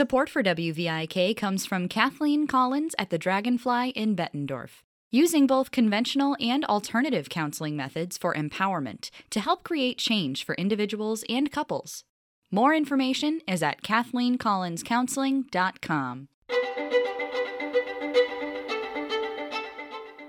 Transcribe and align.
Support 0.00 0.30
for 0.30 0.42
WVIK 0.42 1.36
comes 1.36 1.66
from 1.66 1.86
Kathleen 1.86 2.46
Collins 2.46 2.94
at 2.98 3.10
the 3.10 3.18
Dragonfly 3.18 3.90
in 3.90 4.16
Bettendorf, 4.16 4.80
using 5.10 5.46
both 5.46 5.72
conventional 5.72 6.38
and 6.40 6.64
alternative 6.64 7.28
counseling 7.28 7.76
methods 7.76 8.16
for 8.16 8.32
empowerment 8.32 9.10
to 9.28 9.40
help 9.40 9.62
create 9.62 9.98
change 9.98 10.42
for 10.42 10.54
individuals 10.54 11.22
and 11.28 11.52
couples. 11.52 12.04
More 12.50 12.74
information 12.74 13.42
is 13.46 13.62
at 13.62 13.82
KathleenCollinsCounseling.com. 13.82 16.28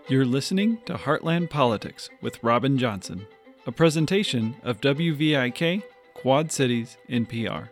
You're 0.09 0.25
listening 0.25 0.79
to 0.85 0.95
Heartland 0.95 1.49
Politics 1.49 2.09
with 2.21 2.43
Robin 2.43 2.77
Johnson, 2.77 3.25
a 3.65 3.71
presentation 3.71 4.57
of 4.63 4.81
WVIK 4.81 5.81
Quad 6.13 6.51
Cities 6.51 6.97
NPR. 7.09 7.69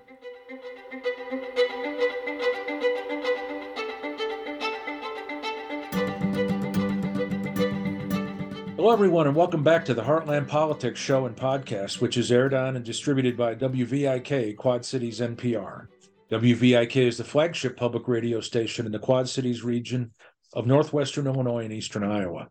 Hello, 8.89 8.97
everyone, 8.97 9.27
and 9.27 9.35
welcome 9.35 9.63
back 9.63 9.85
to 9.85 9.93
the 9.93 10.01
Heartland 10.01 10.47
Politics 10.47 10.99
Show 10.99 11.27
and 11.27 11.35
Podcast, 11.35 12.01
which 12.01 12.17
is 12.17 12.31
aired 12.31 12.55
on 12.55 12.75
and 12.75 12.83
distributed 12.83 13.37
by 13.37 13.53
WVIK 13.53 14.57
Quad 14.57 14.83
Cities 14.83 15.19
NPR. 15.19 15.85
WVIK 16.31 16.95
is 16.95 17.15
the 17.15 17.23
flagship 17.23 17.77
public 17.77 18.07
radio 18.07 18.41
station 18.41 18.87
in 18.87 18.91
the 18.91 18.97
Quad 18.97 19.29
Cities 19.29 19.63
region 19.63 20.11
of 20.53 20.65
northwestern 20.65 21.27
Illinois 21.27 21.65
and 21.65 21.71
eastern 21.71 22.03
Iowa. 22.03 22.47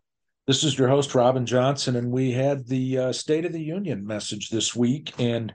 This 0.47 0.63
is 0.63 0.77
your 0.77 0.87
host, 0.87 1.13
Robin 1.13 1.45
Johnson, 1.45 1.97
and 1.97 2.09
we 2.09 2.31
had 2.31 2.65
the 2.65 2.97
uh, 2.97 3.11
State 3.11 3.43
of 3.43 3.51
the 3.51 3.61
Union 3.61 4.07
message 4.07 4.47
this 4.47 4.73
week, 4.73 5.11
and 5.19 5.53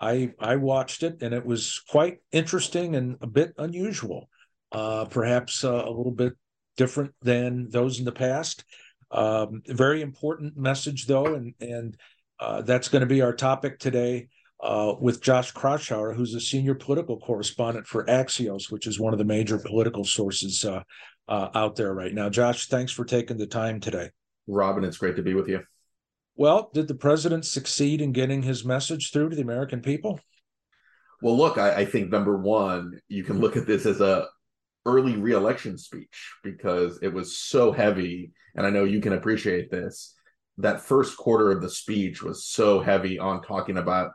I 0.00 0.32
I 0.40 0.56
watched 0.56 1.04
it, 1.04 1.22
and 1.22 1.34
it 1.34 1.46
was 1.46 1.80
quite 1.88 2.18
interesting 2.32 2.96
and 2.96 3.16
a 3.20 3.28
bit 3.28 3.52
unusual, 3.58 4.28
uh, 4.72 5.04
perhaps 5.04 5.62
uh, 5.62 5.84
a 5.86 5.90
little 5.90 6.10
bit 6.10 6.32
different 6.76 7.14
than 7.22 7.70
those 7.70 8.00
in 8.00 8.04
the 8.04 8.10
past. 8.10 8.64
Um, 9.10 9.62
very 9.66 10.02
important 10.02 10.56
message, 10.56 11.06
though, 11.06 11.34
and 11.34 11.54
and 11.60 11.96
uh, 12.40 12.62
that's 12.62 12.88
going 12.88 13.00
to 13.00 13.06
be 13.06 13.22
our 13.22 13.32
topic 13.32 13.78
today 13.78 14.28
uh, 14.60 14.94
with 15.00 15.22
Josh 15.22 15.52
Kraushaar, 15.52 16.14
who's 16.14 16.34
a 16.34 16.40
senior 16.40 16.74
political 16.74 17.18
correspondent 17.18 17.86
for 17.86 18.04
Axios, 18.06 18.70
which 18.70 18.86
is 18.86 19.00
one 19.00 19.12
of 19.12 19.18
the 19.18 19.24
major 19.24 19.58
political 19.58 20.04
sources 20.04 20.64
uh, 20.64 20.82
uh 21.28 21.48
out 21.54 21.76
there 21.76 21.94
right 21.94 22.14
now. 22.14 22.28
Josh, 22.28 22.66
thanks 22.66 22.92
for 22.92 23.04
taking 23.04 23.36
the 23.36 23.46
time 23.46 23.80
today. 23.80 24.10
Robin, 24.46 24.84
it's 24.84 24.98
great 24.98 25.16
to 25.16 25.22
be 25.22 25.34
with 25.34 25.48
you. 25.48 25.62
Well, 26.36 26.70
did 26.74 26.86
the 26.86 26.94
president 26.94 27.46
succeed 27.46 28.00
in 28.00 28.12
getting 28.12 28.42
his 28.42 28.64
message 28.64 29.10
through 29.10 29.30
to 29.30 29.36
the 29.36 29.42
American 29.42 29.80
people? 29.80 30.20
Well, 31.22 31.36
look, 31.36 31.56
I, 31.56 31.76
I 31.76 31.84
think 31.86 32.10
number 32.10 32.36
one, 32.36 33.00
you 33.08 33.24
can 33.24 33.40
look 33.40 33.56
at 33.56 33.66
this 33.66 33.86
as 33.86 34.00
a 34.00 34.28
early 34.86 35.16
reelection 35.16 35.76
speech 35.76 36.32
because 36.42 36.98
it 37.02 37.12
was 37.12 37.36
so 37.36 37.72
heavy 37.72 38.32
and 38.56 38.66
I 38.66 38.70
know 38.70 38.84
you 38.84 39.00
can 39.00 39.12
appreciate 39.12 39.70
this. 39.70 40.14
That 40.58 40.80
first 40.80 41.16
quarter 41.16 41.52
of 41.52 41.60
the 41.60 41.68
speech 41.68 42.22
was 42.22 42.46
so 42.46 42.80
heavy 42.80 43.18
on 43.18 43.42
talking 43.42 43.76
about 43.76 44.12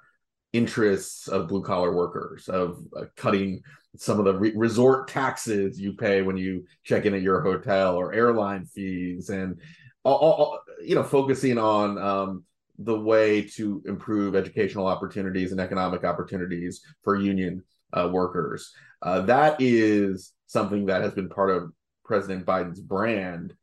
interests 0.52 1.28
of 1.28 1.48
blue 1.48 1.62
collar 1.62 1.96
workers, 1.96 2.50
of 2.50 2.84
uh, 2.98 3.06
cutting 3.16 3.62
some 3.96 4.18
of 4.18 4.26
the 4.26 4.34
re- 4.34 4.54
resort 4.56 5.08
taxes 5.08 5.80
you 5.80 5.94
pay 5.94 6.24
when 6.24 6.38
you 6.38 6.66
check 6.84 7.06
in 7.06 7.14
at 7.14 7.22
your 7.22 7.42
hotel 7.42 7.96
or 7.96 8.14
airline 8.14 8.66
fees, 8.66 9.30
and 9.30 9.62
all, 10.04 10.18
all, 10.18 10.60
you 10.84 10.96
know, 10.96 11.04
focusing 11.04 11.60
on 11.60 11.98
um, 12.00 12.44
the 12.80 13.00
way 13.00 13.44
to 13.44 13.84
improve 13.86 14.36
educational 14.36 14.88
opportunities 14.88 15.52
and 15.52 15.62
economic 15.62 16.04
opportunities 16.04 16.82
for 17.04 17.16
union 17.16 17.64
uh, 17.94 18.10
workers. 18.12 18.74
Uh, 19.04 19.22
that 19.22 19.56
is 19.60 20.34
something 20.52 20.88
that 20.88 21.02
has 21.02 21.14
been 21.14 21.30
part 21.30 21.50
of 21.50 21.72
President 22.04 22.46
Biden's 22.46 22.82
brand 22.82 23.54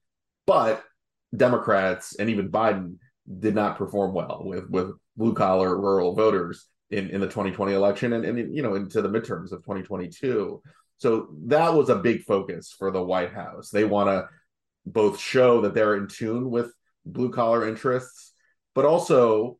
but 0.47 0.83
Democrats 1.37 2.17
and 2.17 2.31
even 2.31 2.51
Biden 2.51 2.97
did 3.39 3.55
not 3.55 3.77
perform 3.77 4.15
well 4.15 4.41
with 4.45 4.69
with 4.71 4.93
blue 5.15 5.35
collar 5.35 5.79
rural 5.79 6.15
voters 6.15 6.67
in, 6.91 7.11
in 7.11 7.21
the 7.21 7.27
2020 7.27 7.75
election 7.75 8.15
and, 8.15 8.25
and 8.25 8.57
you 8.57 8.63
know 8.63 8.75
into 8.75 9.03
the 9.03 9.11
midterms 9.11 9.53
of 9.53 9.63
2022. 9.63 10.63
So 10.97 11.29
that 11.47 11.75
was 11.75 11.91
a 11.91 11.97
big 11.97 12.23
focus 12.23 12.75
for 12.77 12.91
the 12.91 13.03
White 13.03 13.33
House. 13.33 13.69
They 13.69 13.85
want 13.85 14.09
to 14.09 14.29
both 14.87 15.21
show 15.21 15.61
that 15.61 15.75
they're 15.75 15.97
in 15.97 16.09
tune 16.09 16.51
with 16.51 16.73
blue 17.05 17.31
collar 17.31 17.69
interests, 17.69 18.33
but 18.75 18.87
also 18.87 19.59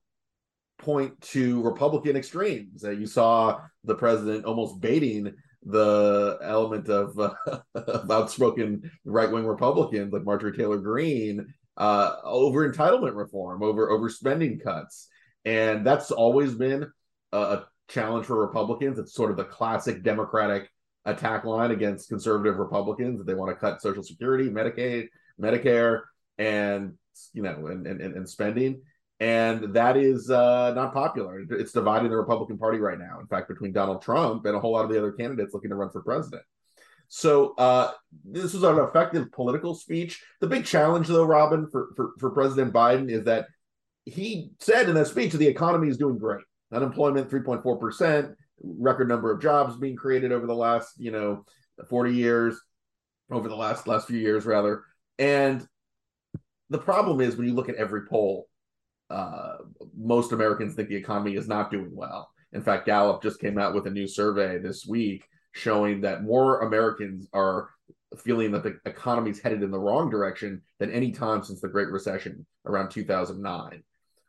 point 0.79 1.21
to 1.21 1.61
Republican 1.61 2.17
extremes. 2.17 2.83
Uh, 2.83 2.91
you 2.91 3.07
saw 3.07 3.61
the 3.85 3.95
president 3.95 4.47
almost 4.47 4.81
baiting 4.81 5.35
the 5.69 6.39
element 6.43 6.89
of, 6.89 7.19
uh, 7.19 7.35
of 7.75 8.11
outspoken 8.11 8.91
right 9.05 9.31
wing 9.31 9.47
Republicans 9.47 10.13
like 10.13 10.25
Marjorie 10.25 10.57
Taylor 10.57 10.79
Greene 10.79 11.47
uh, 11.77 12.17
over 12.25 12.71
entitlement 12.71 13.15
reform, 13.15 13.63
over 13.63 13.91
over 13.91 14.09
spending 14.09 14.59
cuts, 14.59 15.09
and 15.45 15.87
that's 15.87 16.11
always 16.11 16.55
been 16.55 16.91
a, 17.33 17.39
a 17.39 17.67
challenge 17.89 18.27
for 18.27 18.41
Republicans. 18.41 18.99
It's 18.99 19.15
sort 19.15 19.31
of 19.31 19.37
the 19.37 19.45
classic 19.45 20.03
Democratic 20.03 20.71
attack 21.05 21.45
line 21.45 21.71
against 21.71 22.09
conservative 22.09 22.59
Republicans 22.59 23.19
that 23.19 23.27
they 23.27 23.35
want 23.35 23.51
to 23.51 23.61
cut 23.61 23.83
Social 23.83 24.03
Security, 24.03 24.49
Medicaid, 24.49 25.09
Medicare, 25.41 26.01
and 26.39 26.95
you 27.35 27.43
know, 27.43 27.67
and 27.67 27.87
and, 27.87 28.01
and 28.01 28.29
spending 28.29 28.81
and 29.21 29.75
that 29.75 29.97
is 29.97 30.31
uh, 30.31 30.73
not 30.75 30.93
popular. 30.93 31.45
It's 31.51 31.73
dividing 31.73 32.11
the 32.11 32.17
Republican 32.17 32.57
Party 32.57 32.79
right 32.79 32.99
now. 32.99 33.19
In 33.21 33.27
fact, 33.27 33.49
between 33.49 33.73
Donald 33.73 34.03
Trump 34.03 34.47
and 34.47 34.55
a 34.55 34.61
whole 34.61 34.73
lot 34.73 34.85
of 34.85 34.91
the 34.91 34.99
other 34.99 35.13
candidates 35.13 35.53
looking 35.53 35.71
to 35.71 35.77
run 35.77 35.91
for 35.91 36.03
president. 36.03 36.43
So 37.09 37.55
uh, 37.57 37.93
this 38.25 38.53
was 38.53 38.63
an 38.63 38.79
effective 38.79 39.33
political 39.33 39.75
speech. 39.75 40.23
The 40.41 40.47
big 40.47 40.65
challenge, 40.65 41.09
though, 41.09 41.25
Robin, 41.25 41.69
for, 41.71 41.89
for, 41.97 42.11
for 42.19 42.31
President 42.31 42.73
Biden 42.73 43.11
is 43.11 43.25
that 43.25 43.47
he 44.05 44.51
said 44.61 44.89
in 44.89 44.95
that 44.95 45.07
speech 45.07 45.33
the 45.33 45.47
economy 45.47 45.89
is 45.89 45.97
doing 45.97 46.19
great. 46.19 46.45
Unemployment 46.73 47.31
3.4 47.31 47.81
percent, 47.81 48.37
record 48.63 49.09
number 49.09 49.33
of 49.33 49.41
jobs 49.41 49.77
being 49.77 49.97
created 49.97 50.33
over 50.33 50.47
the 50.47 50.55
last 50.55 50.93
you 50.99 51.11
know 51.11 51.45
40 51.89 52.15
years, 52.15 52.61
over 53.31 53.49
the 53.49 53.57
last 53.57 53.87
last 53.87 54.07
few 54.07 54.19
years 54.19 54.45
rather. 54.45 54.85
And 55.19 55.67
the 56.71 56.79
problem 56.79 57.21
is 57.21 57.37
when 57.37 57.47
you 57.47 57.55
look 57.55 57.71
at 57.71 57.77
every 57.77 58.07
poll 58.07 58.49
uh, 59.11 59.57
most 59.97 60.33
Americans 60.33 60.75
think 60.75 60.89
the 60.89 60.97
economy 60.97 61.37
is 61.37 61.49
not 61.49 61.71
doing 61.71 61.91
well. 61.95 62.31
In 62.53 62.63
fact, 62.63 62.87
Gallup 62.87 63.23
just 63.23 63.41
came 63.41 63.59
out 63.59 63.75
with 63.75 63.87
a 63.87 63.91
new 63.91 64.07
survey 64.07 64.59
this 64.59 64.87
week 64.87 65.25
showing 65.53 66.01
that 66.03 66.25
more 66.25 66.61
Americans 66.61 67.29
are 67.33 67.69
feeling 68.19 68.53
that 68.53 68.63
the 68.63 68.79
economy 68.87 69.31
is 69.31 69.41
headed 69.41 69.63
in 69.63 69.71
the 69.71 69.79
wrong 69.79 70.09
direction 70.09 70.63
than 70.79 70.91
any 70.91 71.13
time 71.13 71.43
since 71.43 71.61
the 71.61 71.69
Great 71.69 71.89
Recession 71.89 72.47
around 72.65 72.91
2009. 72.91 73.83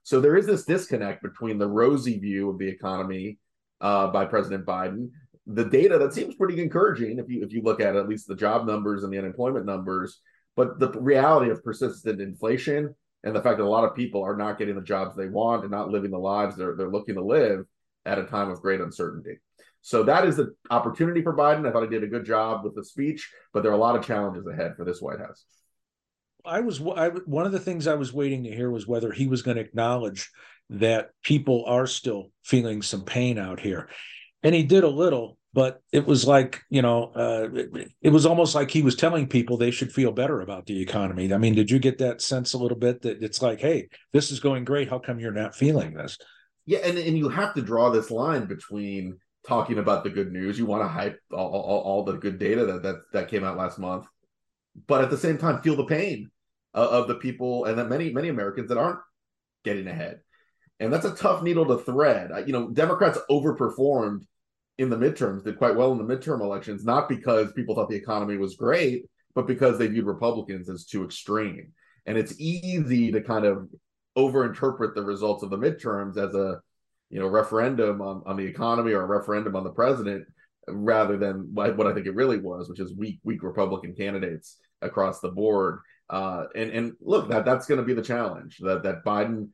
So 0.04 0.20
there 0.20 0.36
is 0.36 0.46
this 0.46 0.66
disconnect 0.66 1.22
between 1.22 1.58
the 1.58 1.68
rosy 1.68 2.20
view 2.20 2.50
of 2.50 2.58
the 2.58 2.68
economy 2.68 3.38
uh, 3.80 4.08
by 4.08 4.26
President 4.26 4.66
Biden, 4.66 5.10
the 5.46 5.66
data 5.66 5.98
that 5.98 6.14
seems 6.14 6.36
pretty 6.36 6.62
encouraging 6.62 7.20
if 7.20 7.30
you 7.30 7.44
if 7.44 7.52
you 7.52 7.62
look 7.62 7.80
at, 7.80 7.96
at 7.96 8.10
least 8.10 8.28
the 8.28 8.36
job 8.36 8.68
numbers 8.68 9.04
and 9.04 9.12
the 9.12 9.18
unemployment 9.18 9.66
numbers, 9.66 10.20
but 10.56 10.80
the 10.80 10.90
reality 11.00 11.50
of 11.50 11.64
persistent 11.64 12.22
inflation 12.22 12.94
and 13.24 13.36
the 13.36 13.42
fact 13.42 13.58
that 13.58 13.64
a 13.64 13.70
lot 13.70 13.84
of 13.84 13.96
people 13.96 14.24
are 14.24 14.36
not 14.36 14.58
getting 14.58 14.76
the 14.76 14.82
jobs 14.82 15.16
they 15.16 15.28
want 15.28 15.64
and 15.64 15.72
not 15.72 15.90
living 15.90 16.12
the 16.12 16.18
lives 16.18 16.56
they're, 16.56 16.76
they're 16.76 16.90
looking 16.90 17.16
to 17.16 17.24
live 17.24 17.66
at 18.06 18.18
a 18.18 18.24
time 18.24 18.50
of 18.50 18.62
great 18.62 18.82
uncertainty. 18.82 19.40
So 19.82 20.04
that 20.04 20.26
is 20.26 20.36
the 20.36 20.56
opportunity 20.70 21.22
for 21.22 21.36
Biden. 21.36 21.68
I 21.68 21.72
thought 21.72 21.84
he 21.84 21.90
did 21.90 22.04
a 22.04 22.08
good 22.08 22.26
job 22.26 22.64
with 22.64 22.76
the 22.76 22.84
speech, 22.84 23.32
but 23.54 23.64
there 23.64 23.72
are 23.72 23.76
a 23.76 23.80
lot 23.80 23.96
of 23.96 24.06
challenges 24.06 24.46
ahead 24.46 24.76
for 24.76 24.84
this 24.84 25.02
White 25.02 25.20
House. 25.20 25.46
I 26.46 26.62
was 26.62 26.82
I, 26.82 27.10
one 27.10 27.46
of 27.46 27.52
the 27.52 27.60
things 27.60 27.88
I 27.88 27.96
was 27.96 28.14
waiting 28.14 28.44
to 28.44 28.56
hear 28.56 28.72
was 28.72 28.88
whether 28.88 29.12
he 29.12 29.28
was 29.28 29.42
going 29.42 29.58
to 29.58 29.64
acknowledge 29.64 30.30
that 30.70 31.12
people 31.24 31.66
are 31.66 31.88
still 31.88 32.32
feeling 32.44 32.82
some 32.82 33.04
pain 33.04 33.38
out 33.38 33.60
here, 33.60 33.90
and 34.44 34.56
he 34.56 34.64
did 34.64 34.84
a 34.84 34.90
little 34.90 35.38
but 35.60 35.82
it 35.92 36.06
was 36.06 36.26
like 36.26 36.62
you 36.70 36.82
know 36.82 37.12
uh, 37.14 37.50
it, 38.02 38.12
was 38.12 38.26
almost 38.26 38.56
like 38.56 38.72
he 38.72 38.82
was 38.82 38.96
telling 38.96 39.28
people 39.28 39.58
they 39.58 39.72
should 39.72 39.92
feel 39.92 40.14
better 40.14 40.40
about 40.40 40.66
the 40.68 40.82
economy. 40.82 41.34
I 41.34 41.38
mean 41.38 41.54
did 41.54 41.70
you 41.70 41.80
get 41.80 41.98
that 41.98 42.22
sense 42.22 42.54
a 42.54 42.58
little 42.58 42.78
bit 42.78 43.02
that 43.02 43.22
it's 43.22 43.42
like 43.42 43.60
hey 43.60 43.90
this 44.14 44.32
is 44.32 44.40
going 44.40 44.64
great. 44.64 44.90
How 44.90 45.00
come 45.00 45.20
you're 45.20 45.34
not 45.34 45.54
feeling 45.54 45.96
this? 45.96 46.18
Yeah 46.66 46.80
and, 46.86 46.98
and 46.98 47.18
you 47.18 47.28
have 47.28 47.54
to 47.56 47.62
draw 47.62 47.90
this 47.90 48.10
line 48.10 48.46
between 48.46 49.18
talking 49.46 49.80
about 49.80 50.06
the 50.06 50.10
good 50.10 50.32
news 50.32 50.58
you 50.58 50.66
want 50.66 50.82
to 50.82 50.88
hype 50.88 51.20
all, 51.34 51.50
all, 51.50 51.82
all 51.82 52.04
the 52.06 52.14
good 52.14 52.40
data 52.40 52.66
that, 52.66 52.84
that 52.84 52.96
that 53.12 53.28
came 53.28 53.44
out 53.44 53.58
last 53.58 53.80
month 53.80 54.06
but 54.88 55.04
at 55.04 55.10
the 55.10 55.18
same 55.18 55.38
time 55.38 55.62
feel 55.62 55.76
the 55.76 55.86
pain 55.86 56.30
of, 56.74 56.88
of 56.90 57.08
the 57.10 57.16
people 57.16 57.66
and 57.66 57.78
that 57.78 57.90
many 57.90 58.14
many 58.14 58.30
americans 58.30 58.70
that 58.70 58.78
aren't 58.78 59.00
getting 59.66 59.88
ahead. 59.88 60.22
And 60.80 60.94
that's 60.94 61.04
a 61.04 61.14
tough 61.14 61.44
needle 61.44 61.66
to 61.66 61.84
thread. 61.84 62.32
You 62.48 62.54
know 62.54 62.70
democrats 62.70 63.20
overperformed 63.30 64.22
in 64.80 64.90
the 64.90 64.98
midterms 64.98 65.44
did 65.44 65.58
quite 65.58 65.76
well 65.76 65.92
in 65.92 65.98
the 65.98 66.16
midterm 66.16 66.40
elections, 66.40 66.86
not 66.86 67.10
because 67.10 67.52
people 67.52 67.76
thought 67.76 67.90
the 67.90 67.98
economy 67.98 68.38
was 68.38 68.56
great, 68.56 69.06
but 69.36 69.46
because 69.46 69.78
they 69.78 69.88
viewed 69.88 70.06
Republicans 70.06 70.70
as 70.70 70.86
too 70.86 71.04
extreme. 71.04 71.74
And 72.06 72.18
it's 72.18 72.40
easy 72.40 73.12
to 73.12 73.22
kind 73.22 73.46
of 73.46 73.68
overinterpret 74.18 74.96
the 74.96 75.04
results 75.04 75.44
of 75.44 75.50
the 75.50 75.58
midterms 75.58 76.18
as 76.18 76.34
a 76.34 76.62
you 77.10 77.20
know 77.20 77.28
referendum 77.28 78.02
on, 78.02 78.24
on 78.26 78.38
the 78.38 78.46
economy 78.46 78.94
or 78.94 79.02
a 79.02 79.06
referendum 79.06 79.56
on 79.56 79.66
the 79.66 79.70
president 79.70 80.26
rather 80.70 81.18
than 81.18 81.50
what 81.54 81.88
I 81.88 81.94
think 81.94 82.06
it 82.06 82.16
really 82.16 82.40
was, 82.40 82.70
which 82.70 82.80
is 82.80 82.96
weak, 82.96 83.20
weak 83.24 83.44
Republican 83.44 83.94
candidates 83.94 84.58
across 84.82 85.20
the 85.20 85.30
board. 85.30 85.80
Uh, 86.10 86.46
and 86.56 86.72
and 86.72 86.94
look, 87.02 87.28
that 87.30 87.44
that's 87.44 87.68
going 87.68 87.82
to 87.82 87.86
be 87.86 87.94
the 87.94 88.02
challenge. 88.02 88.58
That 88.62 88.84
that 88.84 89.04
Biden 89.04 89.50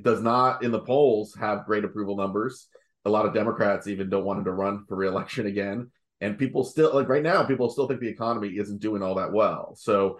does 0.00 0.22
not 0.22 0.64
in 0.64 0.70
the 0.70 0.80
polls 0.80 1.36
have 1.38 1.66
great 1.66 1.84
approval 1.84 2.16
numbers. 2.16 2.68
A 3.04 3.10
lot 3.10 3.26
of 3.26 3.34
Democrats 3.34 3.86
even 3.86 4.08
don't 4.08 4.24
want 4.24 4.38
him 4.38 4.44
to 4.44 4.52
run 4.52 4.84
for 4.86 4.96
reelection 4.96 5.46
again. 5.46 5.90
And 6.20 6.38
people 6.38 6.64
still 6.64 6.94
like 6.94 7.08
right 7.08 7.22
now, 7.22 7.44
people 7.44 7.68
still 7.68 7.88
think 7.88 8.00
the 8.00 8.08
economy 8.08 8.50
isn't 8.56 8.80
doing 8.80 9.02
all 9.02 9.16
that 9.16 9.32
well. 9.32 9.74
So, 9.76 10.18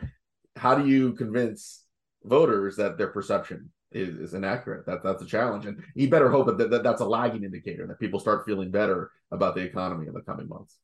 how 0.57 0.75
do 0.75 0.89
you 0.89 1.13
convince 1.13 1.85
voters 2.25 2.77
that 2.77 2.99
their 2.99 3.09
perception 3.09 3.71
is, 3.95 4.19
is 4.19 4.35
inaccurate. 4.35 4.87
That 4.87 5.03
that's 5.03 5.23
a 5.23 5.27
challenge, 5.27 5.67
and 5.67 5.83
you 5.95 6.09
better 6.09 6.31
hope 6.31 6.47
that, 6.47 6.71
that 6.71 6.83
that's 6.83 7.01
a 7.01 7.07
lagging 7.07 7.45
indicator 7.45 7.87
that 7.87 8.01
people 8.01 8.21
start 8.21 8.45
feeling 8.47 8.71
better 8.71 9.11
about 9.31 9.55
the 9.55 9.63
economy 9.63 10.07
in 10.07 10.15
the 10.15 10.21
coming 10.21 10.49
months. 10.49 10.77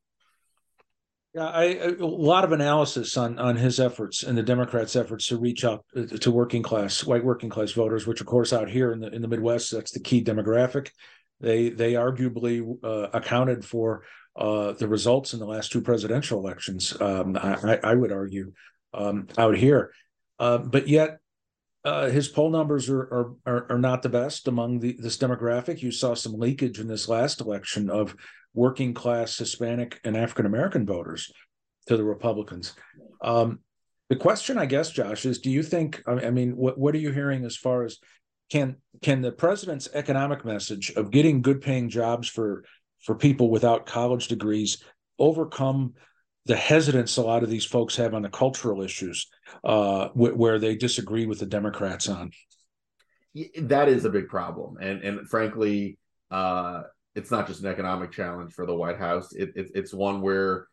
Yeah, 1.35 1.47
I, 1.47 1.65
a 1.65 2.06
lot 2.06 2.45
of 2.45 2.53
analysis 2.53 3.17
on 3.17 3.39
on 3.39 3.56
his 3.56 3.81
efforts 3.81 4.23
and 4.23 4.37
the 4.37 4.43
Democrats' 4.43 4.97
efforts 4.97 5.27
to 5.29 5.39
reach 5.39 5.65
out 5.65 5.85
uh, 5.97 6.06
to 6.06 6.31
working 6.31 6.62
class, 6.62 7.05
white 7.05 7.25
working 7.25 7.50
class 7.50 7.73
voters, 7.73 8.06
which 8.06 8.21
of 8.21 8.27
course 8.27 8.53
out 8.53 8.69
here 8.69 8.93
in 8.93 9.00
the 9.00 9.09
in 9.09 9.23
the 9.23 9.29
Midwest, 9.29 9.71
that's 9.71 9.93
the 9.93 10.00
key 10.00 10.23
demographic. 10.23 10.91
They 11.40 11.70
they 11.70 11.93
arguably 11.93 12.79
uh, 12.82 13.08
accounted 13.12 13.64
for 13.64 14.02
uh, 14.37 14.73
the 14.73 14.88
results 14.88 15.32
in 15.32 15.40
the 15.40 15.46
last 15.46 15.73
two 15.73 15.81
presidential 15.81 16.38
elections. 16.38 16.99
Um, 17.00 17.37
I, 17.37 17.79
I, 17.82 17.94
would 17.94 18.12
argue 18.12 18.52
um, 18.94 19.26
out 19.37 19.56
here, 19.56 19.93
uh, 20.38 20.58
but 20.58 20.87
yet 20.87 21.19
uh, 21.85 22.08
his 22.08 22.29
poll 22.29 22.50
numbers 22.50 22.88
are, 22.88 23.35
are 23.46 23.67
are 23.70 23.79
not 23.79 24.02
the 24.02 24.08
best 24.08 24.49
among 24.49 24.81
the, 24.81 24.96
this 24.99 25.17
demographic. 25.17 25.82
You 25.82 25.90
saw 25.90 26.14
some 26.14 26.38
leakage 26.38 26.81
in 26.81 26.88
this 26.88 27.08
last 27.08 27.40
election 27.40 27.88
of 27.90 28.14
working 28.55 28.94
class 28.94 29.37
Hispanic 29.37 30.00
and 30.05 30.17
African 30.17 30.46
American 30.46 30.87
voters 30.87 31.32
to 31.87 31.96
the 31.96 32.05
Republicans. 32.05 32.75
Um, 33.20 33.61
the 34.08 34.17
question, 34.17 34.58
I 34.58 34.67
guess, 34.67 34.90
Josh, 34.90 35.26
is: 35.26 35.38
Do 35.38 35.50
you 35.50 35.62
think? 35.62 36.02
I 36.06 36.31
mean, 36.31 36.56
what 36.56 36.79
what 36.79 36.94
are 36.94 36.99
you 36.99 37.12
hearing 37.12 37.44
as 37.44 37.56
far 37.56 37.85
as 37.85 37.99
can 38.50 38.77
can 39.03 39.23
the 39.23 39.33
president's 39.33 39.89
economic 39.95 40.45
message 40.45 40.91
of 40.97 41.11
getting 41.11 41.43
good 41.43 41.61
paying 41.61 41.89
jobs 41.89 42.29
for 42.29 42.65
for 43.00 43.15
people 43.15 43.50
without 43.50 43.87
college 43.87 44.29
degrees 44.29 44.83
overcome 45.19 45.95
the 46.47 46.56
hesitance 46.56 47.17
a 47.19 47.23
lot 47.23 47.43
of 47.43 47.50
these 47.50 47.67
folks 47.67 47.95
have 47.97 48.15
on 48.15 48.23
the 48.23 48.29
cultural 48.29 48.83
issues 48.83 49.29
uh, 49.65 50.09
wh- 50.09 50.37
where 50.37 50.59
they 50.59 50.75
disagree 50.75 51.27
with 51.27 51.39
the 51.39 51.47
Democrats 51.47 52.09
on. 52.09 52.31
That 53.61 53.89
is 53.89 54.06
a 54.06 54.11
big 54.11 54.29
problem, 54.29 54.79
and 54.81 55.03
and 55.03 55.29
frankly, 55.29 55.99
uh, 56.31 56.85
it's 57.15 57.31
not 57.31 57.47
just 57.47 57.61
an 57.61 57.67
economic 57.67 58.11
challenge 58.12 58.55
for 58.55 58.65
the 58.65 58.75
White 58.75 58.97
House. 58.97 59.33
It, 59.35 59.53
it, 59.55 59.71
it's 59.75 59.93
one 59.93 60.23
where 60.23 60.67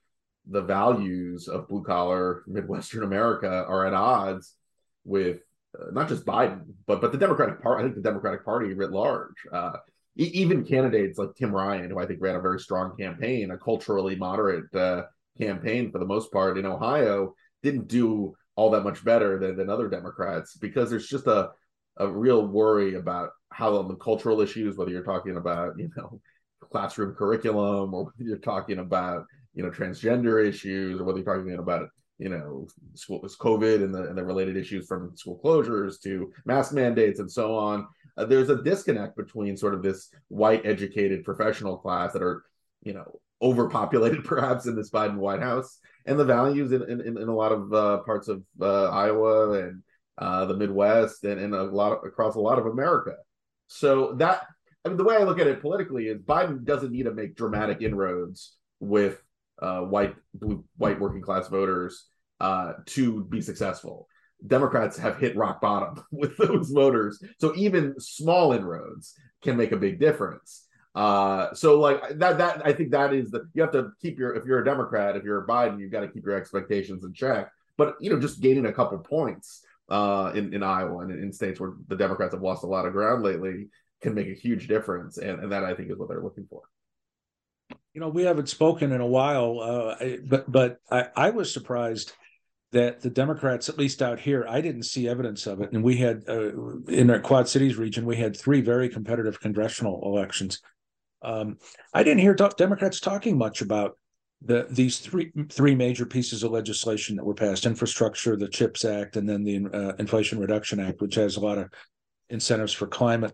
the 0.47 0.61
values 0.61 1.47
of 1.47 1.67
blue 1.67 1.83
collar 1.83 2.43
Midwestern 2.47 3.03
America 3.03 3.65
are 3.67 3.85
at 3.85 3.93
odds 3.93 4.55
with 5.03 5.39
uh, 5.79 5.91
not 5.91 6.07
just 6.07 6.25
Biden, 6.25 6.61
but 6.87 7.01
but 7.01 7.11
the 7.11 7.17
Democratic 7.17 7.61
Party. 7.61 7.81
I 7.81 7.83
think 7.83 7.95
the 7.95 8.01
Democratic 8.01 8.45
Party 8.45 8.73
writ 8.73 8.91
large. 8.91 9.35
Uh, 9.51 9.73
even 10.17 10.63
candidates 10.63 11.17
like 11.17 11.35
Tim 11.35 11.51
Ryan, 11.51 11.89
who 11.89 11.99
I 11.99 12.05
think 12.05 12.21
ran 12.21 12.35
a 12.35 12.41
very 12.41 12.59
strong 12.59 12.95
campaign, 12.97 13.51
a 13.51 13.57
culturally 13.57 14.15
moderate 14.15 14.73
uh, 14.73 15.03
campaign 15.37 15.91
for 15.91 15.99
the 15.99 16.05
most 16.05 16.31
part 16.31 16.57
in 16.57 16.65
Ohio 16.65 17.35
didn't 17.63 17.87
do 17.87 18.33
all 18.55 18.69
that 18.71 18.83
much 18.83 19.03
better 19.03 19.37
than, 19.39 19.57
than 19.57 19.69
other 19.69 19.89
Democrats 19.89 20.55
because 20.55 20.89
there's 20.89 21.07
just 21.07 21.27
a, 21.27 21.49
a 21.97 22.07
real 22.07 22.47
worry 22.47 22.95
about 22.95 23.31
how 23.51 23.81
the 23.81 23.95
cultural 23.95 24.41
issues, 24.41 24.77
whether 24.77 24.91
you're 24.91 25.03
talking 25.03 25.35
about, 25.35 25.77
you 25.77 25.89
know, 25.97 26.19
classroom 26.71 27.13
curriculum 27.15 27.93
or 27.93 28.05
whether 28.05 28.29
you're 28.29 28.37
talking 28.37 28.79
about, 28.79 29.25
you 29.53 29.63
know, 29.63 29.69
transgender 29.69 30.45
issues 30.45 30.99
or 30.99 31.03
whether 31.03 31.19
you're 31.19 31.35
talking 31.37 31.57
about, 31.57 31.89
you 32.17 32.29
know, 32.29 32.67
school 32.93 33.21
COVID 33.21 33.83
and 33.83 33.93
the, 33.93 34.03
and 34.03 34.17
the 34.17 34.23
related 34.23 34.55
issues 34.55 34.87
from 34.87 35.15
school 35.15 35.39
closures 35.43 36.01
to 36.01 36.31
mask 36.45 36.73
mandates 36.73 37.19
and 37.19 37.29
so 37.29 37.55
on. 37.55 37.87
Uh, 38.17 38.25
there's 38.25 38.49
a 38.49 38.61
disconnect 38.61 39.17
between 39.17 39.57
sort 39.57 39.73
of 39.73 39.83
this 39.83 40.09
white 40.29 40.65
educated 40.65 41.23
professional 41.23 41.77
class 41.77 42.13
that 42.13 42.23
are, 42.23 42.43
you 42.83 42.93
know, 42.93 43.19
overpopulated 43.41 44.23
perhaps 44.25 44.65
in 44.65 44.75
this 44.75 44.91
Biden 44.91 45.17
White 45.17 45.41
House, 45.41 45.79
and 46.05 46.17
the 46.17 46.25
values 46.25 46.71
in 46.71 46.83
in, 46.83 47.01
in 47.01 47.27
a 47.27 47.35
lot 47.35 47.51
of 47.51 47.73
uh, 47.73 47.97
parts 47.99 48.27
of 48.27 48.43
uh, 48.61 48.89
Iowa 48.89 49.59
and 49.59 49.83
uh, 50.17 50.45
the 50.45 50.55
Midwest 50.55 51.23
and, 51.25 51.39
and 51.39 51.53
a 51.53 51.63
lot 51.63 51.91
of, 51.91 52.05
across 52.05 52.35
a 52.35 52.39
lot 52.39 52.59
of 52.59 52.65
America. 52.67 53.15
So 53.67 54.13
that 54.13 54.43
I 54.85 54.89
mean, 54.89 54.97
the 54.97 55.03
way 55.03 55.15
I 55.15 55.23
look 55.23 55.39
at 55.39 55.47
it 55.47 55.61
politically 55.61 56.07
is 56.07 56.21
Biden 56.21 56.63
doesn't 56.63 56.91
need 56.91 57.03
to 57.03 57.13
make 57.13 57.35
dramatic 57.35 57.81
inroads 57.81 58.55
with 58.79 59.21
uh, 59.61 59.81
white 59.81 60.15
blue, 60.33 60.63
white 60.77 60.99
working 60.99 61.21
class 61.21 61.47
voters 61.47 62.05
uh, 62.39 62.73
to 62.85 63.23
be 63.25 63.41
successful. 63.41 64.07
Democrats 64.45 64.97
have 64.97 65.17
hit 65.17 65.35
rock 65.35 65.61
bottom 65.61 66.03
with 66.11 66.35
those 66.37 66.69
voters, 66.69 67.23
so 67.39 67.53
even 67.55 67.99
small 67.99 68.51
inroads 68.51 69.15
can 69.41 69.57
make 69.57 69.71
a 69.71 69.77
big 69.77 69.99
difference. 69.99 70.67
Uh, 70.93 71.53
so 71.53 71.79
like 71.79 72.01
that, 72.19 72.37
that 72.37 72.65
I 72.65 72.71
think 72.71 72.91
that 72.91 73.13
is 73.13 73.29
the 73.29 73.49
you 73.53 73.61
have 73.61 73.71
to 73.73 73.91
keep 74.01 74.17
your 74.17 74.33
if 74.35 74.45
you're 74.45 74.61
a 74.61 74.65
Democrat, 74.65 75.17
if 75.17 75.23
you're 75.23 75.43
a 75.43 75.47
Biden, 75.47 75.79
you've 75.79 75.91
got 75.91 76.01
to 76.01 76.07
keep 76.07 76.25
your 76.25 76.37
expectations 76.37 77.03
in 77.03 77.13
check. 77.13 77.51
But 77.77 77.95
you 77.99 78.09
know, 78.09 78.19
just 78.19 78.39
gaining 78.39 78.65
a 78.65 78.73
couple 78.73 78.97
points 78.99 79.61
uh, 79.89 80.31
in 80.33 80.53
in 80.53 80.63
Iowa 80.63 80.99
and 80.99 81.11
in 81.11 81.33
states 81.33 81.59
where 81.59 81.73
the 81.87 81.97
Democrats 81.97 82.33
have 82.33 82.41
lost 82.41 82.63
a 82.63 82.67
lot 82.67 82.85
of 82.85 82.93
ground 82.93 83.23
lately 83.23 83.67
can 84.01 84.13
make 84.13 84.27
a 84.27 84.33
huge 84.33 84.67
difference, 84.67 85.17
and, 85.17 85.41
and 85.41 85.51
that 85.51 85.65
I 85.65 85.73
think 85.73 85.91
is 85.91 85.97
what 85.97 86.07
they're 86.09 86.23
looking 86.23 86.47
for. 86.49 86.61
You 87.95 88.01
know, 88.01 88.09
we 88.09 88.23
haven't 88.23 88.49
spoken 88.49 88.91
in 88.91 88.99
a 88.99 89.07
while, 89.07 89.61
uh, 89.61 89.95
but 90.25 90.51
but 90.51 90.79
I, 90.91 91.07
I 91.15 91.29
was 91.29 91.53
surprised 91.53 92.11
that 92.73 92.99
the 92.99 93.09
Democrats, 93.09 93.69
at 93.69 93.77
least 93.77 94.01
out 94.01 94.19
here, 94.19 94.45
I 94.49 94.59
didn't 94.59 94.83
see 94.83 95.07
evidence 95.07 95.47
of 95.47 95.61
it. 95.61 95.71
And 95.71 95.81
we 95.81 95.95
had 95.95 96.25
uh, 96.27 96.51
in 96.89 97.09
our 97.09 97.21
Quad 97.21 97.47
Cities 97.47 97.77
region, 97.77 98.05
we 98.05 98.17
had 98.17 98.35
three 98.35 98.59
very 98.59 98.89
competitive 98.89 99.39
congressional 99.39 100.01
elections. 100.03 100.59
Um, 101.21 101.57
I 101.93 102.03
didn't 102.03 102.19
hear 102.19 102.33
Democrats 102.33 102.99
talking 102.99 103.37
much 103.37 103.61
about 103.61 103.97
the 104.41 104.67
these 104.69 104.99
three 104.99 105.31
three 105.49 105.73
major 105.73 106.05
pieces 106.05 106.43
of 106.43 106.51
legislation 106.51 107.15
that 107.15 107.23
were 107.23 107.33
passed: 107.33 107.65
infrastructure, 107.65 108.35
the 108.35 108.49
CHIPS 108.49 108.83
Act, 108.83 109.15
and 109.15 109.27
then 109.29 109.45
the 109.45 109.69
uh, 109.73 109.93
Inflation 109.99 110.37
Reduction 110.37 110.81
Act, 110.81 110.99
which 110.99 111.15
has 111.15 111.37
a 111.37 111.39
lot 111.39 111.57
of 111.57 111.71
incentives 112.29 112.73
for 112.73 112.87
climate. 112.87 113.33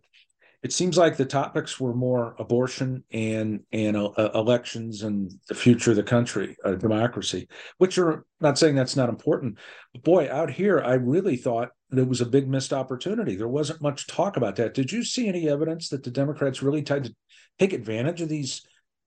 It 0.64 0.72
seems 0.72 0.98
like 0.98 1.18
the 1.18 1.26
topics 1.26 1.80
were 1.80 1.94
more 1.94 2.36
abortion 2.38 3.04
and 3.12 3.62
and 3.72 3.98
uh, 3.98 4.10
uh 4.18 4.32
elections 4.36 5.02
and 5.02 5.32
the 5.48 5.56
future 5.56 5.92
of 5.92 5.98
the 5.98 6.04
country, 6.04 6.56
uh, 6.64 6.74
democracy, 6.74 7.48
which 7.80 7.98
are 7.98 8.26
not 8.40 8.58
saying 8.60 8.76
that's 8.76 8.96
not 8.96 9.10
important. 9.10 9.58
But 9.94 10.04
boy, 10.04 10.30
out 10.32 10.52
here, 10.52 10.80
I 10.80 10.94
really 10.94 11.36
thought 11.36 11.70
there 11.90 12.06
was 12.06 12.22
a 12.22 12.26
big 12.26 12.48
missed 12.48 12.74
opportunity. 12.74 13.36
There 13.36 13.48
wasn't 13.48 13.82
much 13.82 14.08
talk 14.08 14.38
about 14.38 14.56
that. 14.58 14.74
Did 14.74 14.92
you 14.92 15.04
see 15.04 15.28
any 15.28 15.50
evidence 15.50 15.90
that 15.90 16.04
the 16.04 16.12
Democrats 16.12 16.62
really 16.62 16.84
tried 16.84 17.06
to 17.06 17.16
take 17.60 17.74
advantage 17.74 18.22
of 18.22 18.30
these 18.30 18.62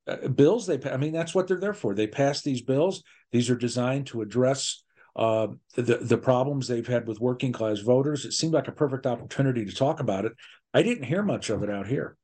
uh, 0.06 0.28
bills. 0.28 0.66
They, 0.66 0.80
I 0.90 0.96
mean, 0.96 1.12
that's 1.12 1.34
what 1.34 1.48
they're 1.48 1.60
there 1.60 1.74
for. 1.74 1.94
They 1.94 2.06
pass 2.06 2.42
these 2.42 2.62
bills. 2.62 3.02
These 3.32 3.50
are 3.50 3.56
designed 3.56 4.06
to 4.08 4.22
address 4.22 4.82
uh, 5.16 5.48
the 5.76 5.98
the 5.98 6.18
problems 6.18 6.66
they've 6.66 6.86
had 6.86 7.06
with 7.06 7.20
working 7.20 7.52
class 7.52 7.80
voters. 7.80 8.24
It 8.24 8.32
seemed 8.32 8.54
like 8.54 8.68
a 8.68 8.72
perfect 8.72 9.06
opportunity 9.06 9.64
to 9.64 9.74
talk 9.74 10.00
about 10.00 10.24
it. 10.24 10.32
I 10.74 10.82
didn't 10.82 11.04
hear 11.04 11.22
much 11.22 11.50
of 11.50 11.62
it 11.62 11.70
out 11.70 11.86
here. 11.86 12.16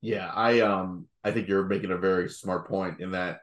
Yeah, 0.00 0.30
I 0.34 0.60
um 0.60 1.06
I 1.22 1.30
think 1.30 1.46
you're 1.46 1.66
making 1.66 1.90
a 1.90 1.98
very 1.98 2.30
smart 2.30 2.66
point 2.66 3.00
in 3.00 3.10
that 3.10 3.40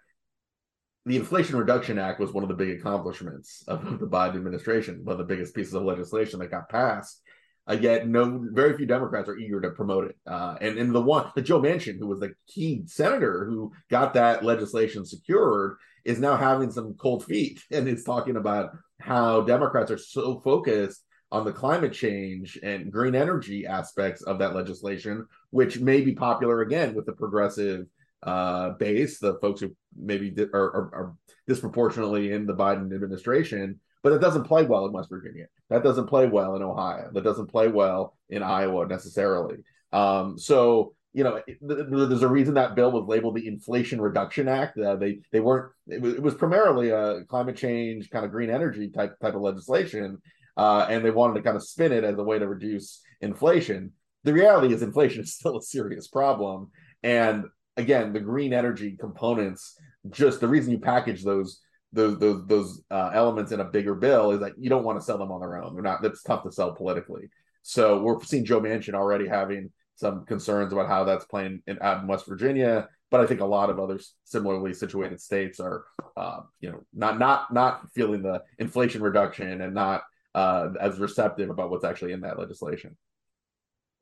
the 1.06 1.16
Inflation 1.16 1.56
Reduction 1.56 2.00
Act 2.00 2.20
was 2.20 2.34
one 2.34 2.44
of 2.44 2.50
the 2.50 2.56
big 2.56 2.78
accomplishments 2.78 3.64
of 3.68 4.00
the 4.00 4.08
Biden 4.08 4.36
administration, 4.36 5.06
one 5.06 5.14
of 5.14 5.20
the 5.20 5.24
biggest 5.24 5.56
pieces 5.56 5.74
of 5.76 5.84
legislation 5.84 6.40
that 6.40 6.52
got 6.52 6.68
passed. 6.68 7.22
Uh, 7.70 7.78
yet 7.80 8.08
no, 8.08 8.46
very 8.52 8.76
few 8.76 8.86
Democrats 8.86 9.30
are 9.30 9.38
eager 9.38 9.62
to 9.62 9.70
promote 9.72 10.10
it. 10.10 10.18
Uh, 10.26 10.56
and 10.60 10.80
and 10.80 10.94
the 10.94 11.02
one, 11.02 11.32
the 11.36 11.42
Joe 11.42 11.62
Manchin, 11.62 12.00
who 12.00 12.08
was 12.08 12.20
the 12.20 12.34
key 12.48 12.82
senator 12.88 13.46
who 13.46 13.72
got 13.90 14.16
that 14.16 14.44
legislation 14.44 15.06
secured, 15.06 15.78
is 16.04 16.20
now 16.20 16.36
having 16.36 16.72
some 16.72 16.96
cold 16.96 17.24
feet 17.26 17.62
and 17.72 17.88
is 17.88 18.04
talking 18.04 18.38
about 18.38 18.72
how 19.00 19.42
Democrats 19.42 19.92
are 19.92 19.98
so 20.00 20.40
focused 20.40 21.04
on 21.32 21.46
the 21.46 21.52
climate 21.52 21.94
change 21.94 22.58
and 22.64 22.92
green 22.92 23.16
energy 23.16 23.68
aspects 23.68 24.22
of 24.22 24.40
that 24.40 24.56
legislation, 24.56 25.26
which 25.50 25.80
may 25.80 26.02
be 26.02 26.14
popular 26.14 26.62
again 26.62 26.94
with 26.96 27.06
the 27.06 27.14
progressive 27.14 27.86
uh, 28.24 28.72
base, 28.72 29.20
the 29.20 29.36
folks 29.40 29.62
who 29.62 29.76
maybe 29.96 30.30
di- 30.30 30.46
are, 30.54 30.76
are, 30.76 30.96
are 30.96 31.16
disproportionately 31.48 32.32
in 32.32 32.46
the 32.46 32.56
Biden 32.56 32.94
administration 32.94 33.80
but 34.04 34.14
it 34.14 34.22
doesn't 34.22 34.46
play 34.46 34.64
well 34.64 34.86
in 34.86 34.94
West 34.94 35.10
Virginia. 35.10 35.48
That 35.70 35.84
doesn't 35.84 36.08
play 36.08 36.28
well 36.28 36.56
in 36.56 36.62
Ohio. 36.62 37.10
That 37.12 37.26
doesn't 37.26 37.48
play 37.48 37.68
well 37.68 38.16
in 38.30 38.42
Iowa 38.42 38.88
necessarily. 38.88 39.58
Um, 39.92 40.38
so 40.40 40.94
you 41.14 41.24
know, 41.24 41.42
there's 41.62 42.22
a 42.22 42.28
reason 42.28 42.54
that 42.54 42.76
bill 42.76 42.92
was 42.92 43.06
labeled 43.08 43.36
the 43.36 43.48
Inflation 43.48 44.00
Reduction 44.00 44.48
Act. 44.48 44.78
Uh, 44.78 44.96
they 44.96 45.20
they 45.32 45.40
weren't. 45.40 45.72
It 45.88 46.00
was, 46.00 46.14
it 46.14 46.22
was, 46.22 46.36
primarily 46.36 46.90
a 46.90 47.24
climate 47.24 47.58
change 47.58 48.10
kind 48.12 48.24
of 48.24 48.32
green 48.32 48.52
energy 48.52 48.90
type 48.90 49.20
type 49.20 49.34
of 49.34 49.42
legislation, 49.42 50.20
uh, 50.58 50.88
and 50.90 51.06
they 51.06 51.12
wanted 51.12 51.36
to 51.36 51.42
kind 51.42 51.56
of 51.56 51.64
spin 51.64 51.92
it 51.92 52.04
as 52.04 52.18
a 52.18 52.24
way 52.24 52.40
to 52.40 52.48
reduce 52.48 53.02
inflation. 53.22 53.92
The 54.24 54.34
reality 54.34 54.74
is, 54.74 54.82
inflation 54.82 55.22
is 55.24 55.36
still 55.36 55.58
a 55.58 55.62
serious 55.62 56.08
problem, 56.08 56.72
and 57.04 57.46
again, 57.78 58.12
the 58.12 58.20
green 58.20 58.54
energy 58.54 58.98
components 59.00 59.80
just 60.10 60.40
the 60.40 60.48
reason 60.48 60.72
you 60.72 60.80
package 60.80 61.24
those 61.24 61.62
those 61.94 62.20
those 62.20 62.46
those 62.48 62.82
uh, 62.92 63.12
elements 63.14 63.52
in 63.52 63.60
a 63.60 63.66
bigger 63.66 63.96
bill 63.96 64.32
is 64.32 64.40
that 64.40 64.54
you 64.58 64.70
don't 64.70 64.84
want 64.84 65.00
to 65.00 65.06
sell 65.06 65.18
them 65.18 65.32
on 65.32 65.40
their 65.40 65.62
own. 65.62 65.74
They're 65.74 65.84
not. 65.84 66.02
That's 66.02 66.24
tough 66.24 66.44
to 66.44 66.52
sell 66.52 66.74
politically. 66.74 67.30
So 67.62 68.02
we're 68.02 68.22
seeing 68.24 68.46
Joe 68.46 68.62
Manchin 68.62 68.94
already 68.94 69.28
having 69.28 69.72
some 69.96 70.26
concerns 70.26 70.72
about 70.72 70.88
how 70.88 71.04
that's 71.04 71.26
playing 71.26 71.64
in, 71.68 71.80
out 71.82 72.02
in 72.02 72.08
West 72.08 72.28
Virginia. 72.28 72.88
But 73.10 73.22
I 73.22 73.26
think 73.26 73.40
a 73.40 73.46
lot 73.46 73.70
of 73.70 73.80
other 73.80 74.00
similarly 74.26 74.74
situated 74.74 75.22
states 75.22 75.60
are, 75.60 75.86
uh, 76.18 76.42
you 76.60 76.72
know, 76.72 76.84
not 76.94 77.20
not 77.20 77.54
not 77.54 77.90
feeling 77.94 78.22
the 78.22 78.42
inflation 78.60 79.02
reduction 79.02 79.62
and 79.62 79.74
not 79.74 80.04
uh, 80.38 80.70
as 80.79 81.00
receptive 81.00 81.50
about 81.50 81.72
what's 81.72 81.84
actually 81.84 82.12
in 82.12 82.22
that 82.22 82.38
legislation. 82.38 82.96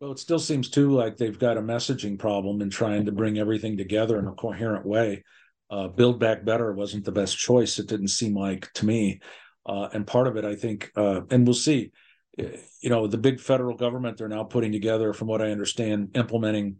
Well, 0.01 0.11
it 0.11 0.19
still 0.19 0.39
seems 0.39 0.69
too 0.69 0.91
like 0.91 1.15
they've 1.15 1.39
got 1.39 1.55
a 1.55 1.61
messaging 1.61 2.19
problem 2.19 2.61
in 2.61 2.69
trying 2.69 3.05
to 3.05 3.13
bring 3.13 3.37
everything 3.37 3.77
together 3.77 4.19
in 4.19 4.27
a 4.27 4.33
coherent 4.33 4.85
way. 4.85 5.23
Uh, 5.69 5.87
Build 5.87 6.19
Back 6.19 6.43
Better 6.43 6.73
wasn't 6.73 7.05
the 7.05 7.13
best 7.13 7.37
choice. 7.37 7.79
It 7.79 7.87
didn't 7.87 8.09
seem 8.09 8.35
like 8.35 8.69
to 8.73 8.85
me, 8.85 9.21
uh, 9.65 9.87
and 9.93 10.05
part 10.05 10.27
of 10.27 10.35
it, 10.35 10.43
I 10.43 10.55
think, 10.55 10.91
uh, 10.97 11.21
and 11.31 11.47
we'll 11.47 11.53
see. 11.53 11.91
You 12.37 12.89
know, 12.89 13.07
the 13.07 13.17
big 13.17 13.39
federal 13.39 13.77
government 13.77 14.17
they're 14.17 14.27
now 14.27 14.43
putting 14.43 14.73
together, 14.73 15.13
from 15.13 15.29
what 15.29 15.41
I 15.41 15.51
understand, 15.51 16.17
implementing 16.17 16.79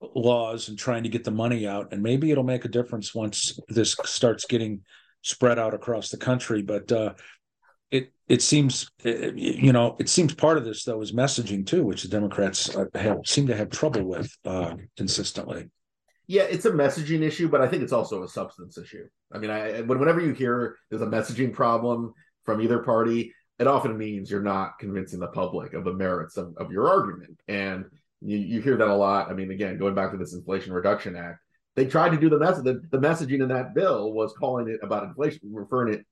laws 0.00 0.70
and 0.70 0.78
trying 0.78 1.02
to 1.02 1.10
get 1.10 1.24
the 1.24 1.30
money 1.30 1.66
out, 1.68 1.92
and 1.92 2.02
maybe 2.02 2.30
it'll 2.30 2.44
make 2.44 2.64
a 2.64 2.68
difference 2.78 3.14
once 3.14 3.60
this 3.68 3.94
starts 4.04 4.46
getting 4.46 4.80
spread 5.20 5.58
out 5.58 5.74
across 5.74 6.08
the 6.08 6.16
country. 6.16 6.62
But 6.62 6.90
uh, 6.90 7.12
it 8.28 8.42
seems 8.42 8.90
you 9.04 9.72
know 9.72 9.96
it 9.98 10.08
seems 10.08 10.34
part 10.34 10.58
of 10.58 10.64
this 10.64 10.84
though 10.84 11.00
is 11.00 11.12
messaging 11.12 11.66
too, 11.66 11.84
which 11.84 12.02
the 12.02 12.08
Democrats 12.08 12.74
uh, 12.74 12.86
have 12.94 13.18
seem 13.24 13.46
to 13.46 13.56
have 13.56 13.70
trouble 13.70 14.04
with 14.04 14.30
uh, 14.44 14.74
consistently. 14.96 15.68
Yeah, 16.28 16.42
it's 16.42 16.64
a 16.64 16.72
messaging 16.72 17.22
issue, 17.22 17.48
but 17.48 17.60
I 17.60 17.68
think 17.68 17.84
it's 17.84 17.92
also 17.92 18.24
a 18.24 18.28
substance 18.28 18.76
issue. 18.78 19.06
I 19.32 19.38
mean, 19.38 19.50
I 19.50 19.82
whenever 19.82 20.20
you 20.20 20.32
hear 20.32 20.76
there's 20.90 21.02
a 21.02 21.06
messaging 21.06 21.52
problem 21.52 22.12
from 22.44 22.60
either 22.60 22.80
party, 22.80 23.32
it 23.58 23.66
often 23.66 23.96
means 23.96 24.30
you're 24.30 24.42
not 24.42 24.78
convincing 24.78 25.20
the 25.20 25.28
public 25.28 25.72
of 25.72 25.84
the 25.84 25.92
merits 25.92 26.36
of, 26.36 26.54
of 26.56 26.72
your 26.72 26.88
argument. 26.88 27.40
And 27.48 27.84
you, 28.20 28.38
you 28.38 28.60
hear 28.60 28.76
that 28.76 28.88
a 28.88 28.94
lot. 28.94 29.30
I 29.30 29.34
mean, 29.34 29.50
again, 29.50 29.78
going 29.78 29.94
back 29.94 30.10
to 30.10 30.16
this 30.16 30.34
Inflation 30.34 30.72
Reduction 30.72 31.16
Act, 31.16 31.38
they 31.74 31.86
tried 31.86 32.10
to 32.10 32.16
do 32.16 32.28
the 32.28 32.38
message. 32.38 32.64
The, 32.64 32.82
the 32.90 32.98
messaging 32.98 33.42
in 33.42 33.48
that 33.48 33.74
bill 33.74 34.12
was 34.12 34.34
calling 34.38 34.68
it 34.68 34.80
about 34.82 35.04
inflation, 35.04 35.40
referring 35.52 35.94
it 35.94 36.06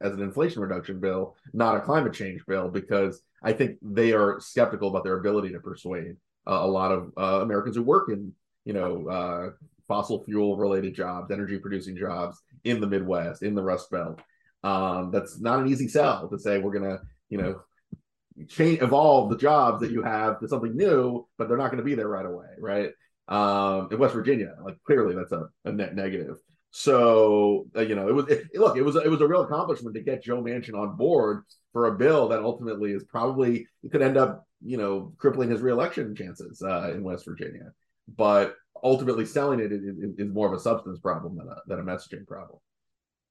as 0.00 0.12
an 0.12 0.22
inflation 0.22 0.62
reduction 0.62 1.00
bill, 1.00 1.36
not 1.52 1.76
a 1.76 1.80
climate 1.80 2.14
change 2.14 2.44
bill, 2.46 2.68
because 2.68 3.22
I 3.42 3.52
think 3.52 3.78
they 3.82 4.12
are 4.12 4.40
skeptical 4.40 4.88
about 4.88 5.04
their 5.04 5.18
ability 5.18 5.50
to 5.52 5.60
persuade 5.60 6.16
uh, 6.46 6.60
a 6.62 6.66
lot 6.66 6.92
of 6.92 7.12
uh, 7.16 7.42
Americans 7.42 7.76
who 7.76 7.82
work 7.82 8.08
in, 8.08 8.32
you 8.64 8.72
know, 8.72 9.08
uh, 9.08 9.50
fossil 9.88 10.22
fuel 10.24 10.56
related 10.56 10.94
jobs, 10.94 11.30
energy 11.30 11.58
producing 11.58 11.96
jobs 11.96 12.40
in 12.64 12.80
the 12.80 12.86
Midwest, 12.86 13.42
in 13.42 13.54
the 13.54 13.62
Rust 13.62 13.90
Belt. 13.90 14.20
Um, 14.62 15.10
that's 15.10 15.40
not 15.40 15.60
an 15.60 15.68
easy 15.68 15.88
sell 15.88 16.28
to 16.28 16.38
say 16.38 16.58
we're 16.58 16.78
going 16.78 16.90
to, 16.90 17.00
you 17.28 17.38
know, 17.38 17.62
change, 18.48 18.80
evolve 18.82 19.30
the 19.30 19.36
jobs 19.36 19.80
that 19.80 19.90
you 19.90 20.02
have 20.02 20.38
to 20.40 20.48
something 20.48 20.76
new, 20.76 21.26
but 21.36 21.48
they're 21.48 21.56
not 21.56 21.70
going 21.70 21.78
to 21.78 21.84
be 21.84 21.94
there 21.94 22.08
right 22.08 22.26
away, 22.26 22.46
right? 22.58 22.90
Um, 23.28 23.88
in 23.90 23.98
West 23.98 24.14
Virginia, 24.14 24.54
like 24.64 24.76
clearly 24.84 25.14
that's 25.14 25.32
a, 25.32 25.48
a 25.64 25.72
net 25.72 25.94
negative. 25.94 26.36
So 26.70 27.66
uh, 27.76 27.80
you 27.80 27.94
know, 27.96 28.08
it 28.08 28.14
was 28.14 28.28
it, 28.28 28.48
look, 28.54 28.76
it 28.76 28.82
was 28.82 28.96
it 28.96 29.10
was 29.10 29.20
a 29.20 29.26
real 29.26 29.42
accomplishment 29.42 29.94
to 29.96 30.02
get 30.02 30.22
Joe 30.22 30.42
Manchin 30.42 30.74
on 30.74 30.96
board 30.96 31.44
for 31.72 31.86
a 31.86 31.96
bill 31.96 32.28
that 32.28 32.40
ultimately 32.40 32.92
is 32.92 33.04
probably 33.04 33.66
it 33.82 33.90
could 33.90 34.02
end 34.02 34.16
up 34.16 34.46
you 34.62 34.76
know 34.76 35.12
crippling 35.18 35.50
his 35.50 35.60
reelection 35.60 36.14
chances 36.14 36.62
uh, 36.62 36.92
in 36.92 37.02
West 37.02 37.24
Virginia. 37.24 37.72
But 38.16 38.54
ultimately, 38.82 39.26
selling 39.26 39.60
it 39.60 39.72
is, 39.72 40.28
more 40.32 40.46
of 40.46 40.52
a 40.52 40.60
substance 40.60 40.98
problem 41.00 41.36
than 41.36 41.48
a 41.48 41.56
than 41.66 41.80
a 41.80 41.82
messaging 41.82 42.26
problem. 42.26 42.60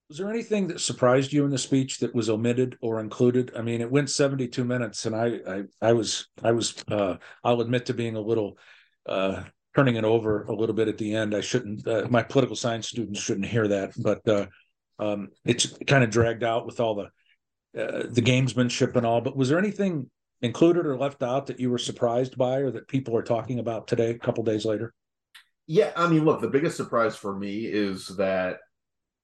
Was 0.09 0.17
there 0.17 0.29
anything 0.29 0.67
that 0.67 0.81
surprised 0.81 1.31
you 1.31 1.45
in 1.45 1.51
the 1.51 1.57
speech 1.57 1.99
that 1.99 2.15
was 2.15 2.31
omitted 2.31 2.77
or 2.81 2.99
included? 2.99 3.51
I 3.55 3.61
mean, 3.61 3.79
it 3.79 3.91
went 3.91 4.09
72 4.09 4.65
minutes, 4.65 5.05
and 5.05 5.15
I 5.15 5.39
I, 5.47 5.63
I 5.81 5.93
was 5.93 6.27
I 6.43 6.51
was 6.51 6.75
uh, 6.89 7.17
I'll 7.43 7.61
admit 7.61 7.85
to 7.85 7.93
being 7.93 8.15
a 8.15 8.21
little 8.21 8.57
uh, 9.05 9.43
turning 9.79 9.95
it 9.95 10.03
over 10.03 10.43
a 10.43 10.53
little 10.53 10.75
bit 10.75 10.89
at 10.89 10.97
the 10.97 11.15
end. 11.15 11.33
I 11.33 11.39
shouldn't. 11.39 11.87
Uh, 11.87 12.05
my 12.09 12.21
political 12.21 12.57
science 12.57 12.89
students 12.89 13.21
shouldn't 13.21 13.45
hear 13.45 13.65
that, 13.69 13.93
but 13.97 14.27
uh, 14.27 14.47
um, 14.99 15.29
it's 15.45 15.67
kind 15.87 16.03
of 16.03 16.09
dragged 16.09 16.43
out 16.43 16.65
with 16.65 16.81
all 16.81 16.95
the 16.95 17.03
uh, 17.81 18.03
the 18.09 18.21
gamesmanship 18.21 18.97
and 18.97 19.05
all. 19.05 19.21
But 19.21 19.37
was 19.37 19.47
there 19.47 19.57
anything 19.57 20.09
included 20.41 20.85
or 20.85 20.97
left 20.97 21.23
out 21.23 21.47
that 21.47 21.61
you 21.61 21.71
were 21.71 21.77
surprised 21.77 22.37
by, 22.37 22.57
or 22.57 22.71
that 22.71 22.89
people 22.89 23.15
are 23.15 23.23
talking 23.23 23.59
about 23.59 23.87
today, 23.87 24.09
a 24.09 24.19
couple 24.19 24.43
days 24.43 24.65
later? 24.65 24.93
Yeah, 25.65 25.93
I 25.95 26.09
mean, 26.09 26.25
look, 26.25 26.41
the 26.41 26.49
biggest 26.49 26.75
surprise 26.75 27.15
for 27.15 27.33
me 27.33 27.65
is 27.65 28.07
that 28.17 28.57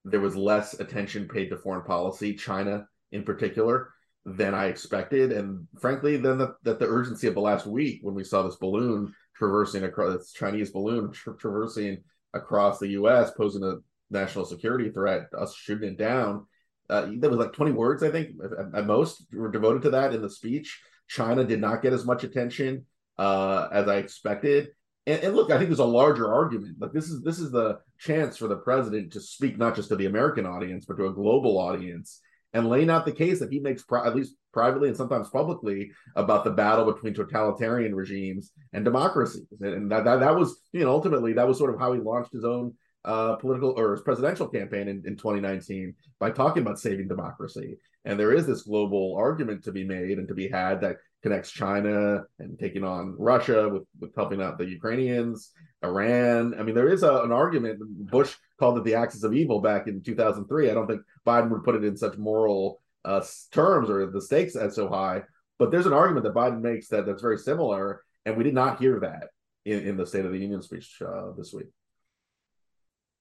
there 0.06 0.20
was 0.20 0.36
less 0.36 0.80
attention 0.80 1.28
paid 1.28 1.50
to 1.50 1.58
foreign 1.58 1.84
policy, 1.84 2.32
China 2.32 2.86
in 3.12 3.24
particular, 3.24 3.90
than 4.24 4.54
I 4.54 4.66
expected, 4.66 5.32
and 5.32 5.68
frankly, 5.78 6.16
than 6.16 6.38
that 6.38 6.78
the 6.78 6.86
urgency 6.86 7.26
of 7.26 7.34
the 7.34 7.40
last 7.40 7.66
week 7.66 7.98
when 8.00 8.14
we 8.14 8.24
saw 8.24 8.42
this 8.42 8.56
balloon 8.56 9.12
traversing 9.38 9.84
across 9.84 10.16
this 10.16 10.32
Chinese 10.32 10.70
balloon 10.70 11.12
tra- 11.12 11.36
traversing 11.36 11.98
across 12.34 12.78
the 12.78 12.88
U.S., 12.88 13.30
posing 13.36 13.62
a 13.62 13.76
national 14.10 14.44
security 14.44 14.90
threat, 14.90 15.28
us 15.36 15.54
shooting 15.54 15.90
it 15.90 15.98
down. 15.98 16.46
Uh, 16.88 17.08
there 17.16 17.30
was 17.30 17.38
like 17.38 17.52
20 17.52 17.72
words, 17.72 18.02
I 18.02 18.10
think, 18.10 18.36
at, 18.44 18.78
at, 18.78 18.86
most, 18.86 19.26
were 19.32 19.50
devoted 19.50 19.82
to 19.82 19.90
that 19.90 20.14
in 20.14 20.22
the 20.22 20.30
speech. 20.30 20.80
China 21.08 21.44
did 21.44 21.60
not 21.60 21.82
get 21.82 21.92
as 21.92 22.04
much 22.04 22.24
attention 22.24 22.86
uh, 23.18 23.68
as 23.72 23.88
I 23.88 23.96
expected. 23.96 24.68
And, 25.06 25.22
and, 25.22 25.36
look, 25.36 25.50
I 25.50 25.56
think 25.56 25.68
there's 25.68 25.78
a 25.78 25.84
larger 25.84 26.32
argument. 26.32 26.76
Like 26.80 26.92
this 26.92 27.08
is 27.08 27.22
this 27.22 27.38
is 27.38 27.52
the 27.52 27.78
chance 27.98 28.36
for 28.36 28.48
the 28.48 28.56
president 28.56 29.12
to 29.12 29.20
speak 29.20 29.56
not 29.56 29.76
just 29.76 29.88
to 29.90 29.96
the 29.96 30.06
American 30.06 30.46
audience, 30.46 30.84
but 30.84 30.96
to 30.96 31.06
a 31.06 31.12
global 31.12 31.58
audience 31.58 32.20
and 32.52 32.68
laying 32.68 32.90
out 32.90 33.04
the 33.04 33.12
case 33.12 33.38
that 33.40 33.52
he 33.52 33.60
makes, 33.60 33.82
pro- 33.82 34.04
at 34.04 34.16
least 34.16 34.34
privately 34.56 34.88
and 34.88 34.96
sometimes 34.96 35.28
publicly, 35.28 35.90
about 36.16 36.42
the 36.42 36.50
battle 36.50 36.90
between 36.90 37.12
totalitarian 37.12 37.94
regimes 37.94 38.52
and 38.72 38.86
democracies. 38.86 39.44
And 39.60 39.92
that, 39.92 40.04
that, 40.06 40.20
that 40.20 40.34
was, 40.34 40.62
you 40.72 40.80
know, 40.80 40.92
ultimately, 40.92 41.34
that 41.34 41.46
was 41.46 41.58
sort 41.58 41.74
of 41.74 41.78
how 41.78 41.92
he 41.92 42.00
launched 42.00 42.32
his 42.32 42.46
own 42.46 42.72
uh, 43.04 43.36
political 43.36 43.74
or 43.76 43.92
his 43.92 44.00
presidential 44.00 44.48
campaign 44.48 44.88
in, 44.88 45.02
in 45.04 45.14
2019 45.14 45.94
by 46.18 46.30
talking 46.30 46.62
about 46.62 46.78
saving 46.78 47.06
democracy. 47.06 47.76
And 48.06 48.18
there 48.18 48.32
is 48.32 48.46
this 48.46 48.62
global 48.62 49.14
argument 49.18 49.62
to 49.64 49.72
be 49.72 49.84
made 49.84 50.16
and 50.16 50.26
to 50.28 50.34
be 50.34 50.48
had 50.48 50.80
that 50.80 50.96
connects 51.22 51.50
China 51.50 52.22
and 52.38 52.58
taking 52.58 52.82
on 52.82 53.14
Russia 53.18 53.68
with, 53.68 53.82
with 54.00 54.14
helping 54.16 54.40
out 54.40 54.56
the 54.56 54.64
Ukrainians, 54.64 55.52
Iran. 55.84 56.54
I 56.58 56.62
mean, 56.62 56.74
there 56.74 56.88
is 56.88 57.02
a, 57.02 57.22
an 57.24 57.32
argument. 57.32 57.78
Bush 58.10 58.34
called 58.58 58.78
it 58.78 58.84
the 58.84 58.94
axis 58.94 59.22
of 59.22 59.34
evil 59.34 59.60
back 59.60 59.86
in 59.86 60.02
2003. 60.02 60.70
I 60.70 60.74
don't 60.74 60.86
think 60.86 61.02
Biden 61.26 61.50
would 61.50 61.64
put 61.64 61.74
it 61.74 61.84
in 61.84 61.96
such 61.96 62.16
moral 62.16 62.80
uh, 63.06 63.24
terms 63.52 63.88
or 63.88 64.06
the 64.10 64.20
stakes 64.20 64.56
as 64.56 64.74
so 64.74 64.88
high. 64.88 65.22
But 65.58 65.70
there's 65.70 65.86
an 65.86 65.92
argument 65.94 66.24
that 66.24 66.34
Biden 66.34 66.60
makes 66.60 66.88
that 66.88 67.06
that's 67.06 67.22
very 67.22 67.38
similar, 67.38 68.02
and 68.26 68.36
we 68.36 68.44
did 68.44 68.54
not 68.54 68.80
hear 68.80 69.00
that 69.00 69.28
in, 69.64 69.80
in 69.80 69.96
the 69.96 70.06
State 70.06 70.26
of 70.26 70.32
the 70.32 70.38
Union 70.38 70.60
speech 70.60 71.00
uh, 71.00 71.32
this 71.36 71.52
week. 71.54 71.66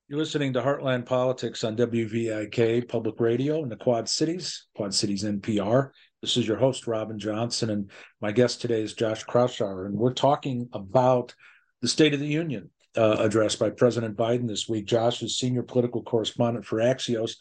You're 0.07 0.19
listening 0.19 0.53
to 0.53 0.61
Heartland 0.61 1.05
Politics 1.05 1.63
on 1.63 1.75
WVIK 1.77 2.87
Public 2.87 3.19
Radio 3.19 3.63
in 3.63 3.69
the 3.69 3.75
Quad 3.75 4.07
Cities, 4.07 4.67
Quad 4.75 4.93
Cities 4.93 5.23
NPR. 5.23 5.89
This 6.21 6.37
is 6.37 6.47
your 6.47 6.57
host, 6.57 6.85
Robin 6.87 7.17
Johnson, 7.17 7.69
and 7.69 7.89
my 8.21 8.31
guest 8.31 8.61
today 8.61 8.81
is 8.81 8.93
Josh 8.93 9.25
Kraushaar, 9.25 9.85
and 9.85 9.95
we're 9.95 10.13
talking 10.13 10.69
about 10.73 11.33
the 11.81 11.87
State 11.87 12.13
of 12.13 12.19
the 12.19 12.27
Union 12.27 12.69
uh, 12.97 13.17
address 13.19 13.55
by 13.55 13.69
President 13.69 14.15
Biden 14.15 14.47
this 14.47 14.69
week. 14.69 14.85
Josh 14.85 15.23
is 15.23 15.37
senior 15.37 15.63
political 15.63 16.03
correspondent 16.03 16.65
for 16.65 16.77
Axios. 16.77 17.37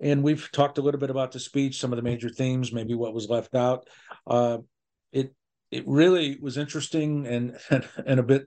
And 0.00 0.22
we've 0.22 0.50
talked 0.52 0.78
a 0.78 0.82
little 0.82 1.00
bit 1.00 1.10
about 1.10 1.32
the 1.32 1.40
speech, 1.40 1.80
some 1.80 1.92
of 1.92 1.96
the 1.96 2.02
major 2.02 2.28
themes, 2.28 2.72
maybe 2.72 2.94
what 2.94 3.14
was 3.14 3.28
left 3.28 3.54
out. 3.54 3.88
Uh, 4.26 4.58
it 5.12 5.34
it 5.70 5.84
really 5.86 6.38
was 6.40 6.56
interesting 6.56 7.26
and 7.26 7.58
and, 7.70 7.88
and 8.06 8.20
a 8.20 8.24
bit 8.24 8.46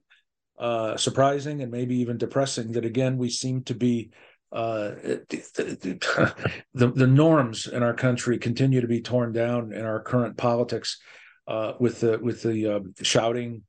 uh, 0.59 0.97
surprising 0.97 1.61
and 1.61 1.71
maybe 1.71 1.95
even 1.97 2.17
depressing 2.17 2.73
that 2.73 2.83
again 2.83 3.17
we 3.17 3.29
seem 3.29 3.63
to 3.63 3.73
be 3.73 4.11
uh, 4.51 4.89
the, 5.29 6.35
the, 6.73 6.91
the 6.91 7.07
norms 7.07 7.67
in 7.67 7.81
our 7.81 7.93
country 7.93 8.37
continue 8.37 8.81
to 8.81 8.87
be 8.87 9.01
torn 9.01 9.31
down 9.31 9.71
in 9.71 9.85
our 9.85 10.01
current 10.01 10.37
politics 10.37 10.99
uh, 11.47 11.73
with 11.79 12.01
the 12.01 12.19
with 12.19 12.41
the 12.43 12.75
uh, 12.75 12.79
shouting 13.01 13.63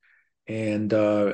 and 0.46 0.92
uh, 0.92 1.26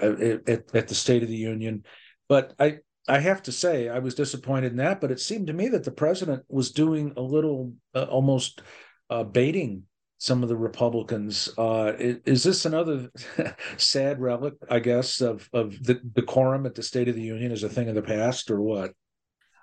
at, 0.47 0.75
at 0.75 0.89
the 0.89 0.95
State 0.95 1.23
of 1.23 1.29
the 1.29 1.37
Union. 1.37 1.85
But 2.29 2.55
I 2.59 2.79
I 3.09 3.21
have 3.21 3.43
to 3.45 3.53
say 3.53 3.89
I 3.89 3.99
was 3.99 4.15
disappointed 4.15 4.73
in 4.73 4.79
that. 4.79 5.01
But 5.01 5.11
it 5.11 5.21
seemed 5.21 5.47
to 5.49 5.53
me 5.53 5.69
that 5.69 5.85
the 5.85 5.91
president 5.91 6.45
was 6.49 6.71
doing 6.71 7.13
a 7.17 7.23
little 7.23 7.73
uh, 7.95 8.05
almost 8.05 8.63
uh, 9.11 9.25
baiting 9.25 9.85
some 10.19 10.43
of 10.43 10.49
the 10.49 10.57
Republicans. 10.57 11.49
Uh, 11.57 11.93
is, 11.99 12.17
is, 12.25 12.45
this 12.45 12.65
another 12.65 13.11
sad 13.77 14.21
relic, 14.21 14.55
I 14.71 14.81
guess, 14.81 15.21
of 15.21 15.49
of 15.53 15.83
the 15.83 15.95
decorum 15.95 16.67
at 16.67 16.75
the 16.75 16.83
State 16.83 17.09
of 17.09 17.15
the 17.15 17.23
Union 17.23 17.53
as 17.53 17.63
a 17.63 17.69
thing 17.69 17.89
of 17.89 17.95
the 17.95 18.03
past, 18.03 18.51
or 18.51 18.61
what? 18.61 18.93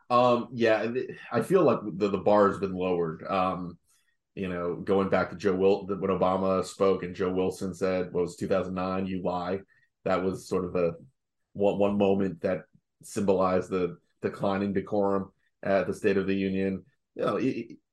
Um, 0.10 0.50
yeah, 0.54 0.92
I 1.32 1.42
feel 1.42 1.64
like 1.64 1.80
the, 1.96 2.10
the 2.10 2.18
bar 2.18 2.50
has 2.50 2.60
been 2.60 2.74
lowered. 2.74 3.26
Um, 3.28 3.78
you 4.36 4.48
know, 4.48 4.76
going 4.76 5.10
back 5.10 5.30
to 5.30 5.36
Joe 5.36 5.56
Will 5.56 5.86
when 5.86 6.00
Obama 6.00 6.64
spoke 6.66 7.04
and 7.04 7.16
Joe 7.16 7.32
Wilson 7.32 7.74
said, 7.74 8.12
"What 8.12 8.22
was 8.22 8.36
2009? 8.36 9.06
You 9.08 9.22
lie." 9.24 9.60
That 10.06 10.24
was 10.24 10.48
sort 10.48 10.66
of 10.66 10.76
a 10.76 10.94
one 11.54 11.78
one 11.78 11.98
moment 11.98 12.42
that 12.42 12.64
symbolized 13.06 13.70
the 13.70 13.98
declining 14.22 14.74
decorum 14.74 15.32
at 15.64 15.88
the 15.88 15.94
State 15.94 16.18
of 16.18 16.28
the 16.28 16.36
Union. 16.36 16.84
You 17.16 17.26
know, 17.26 17.40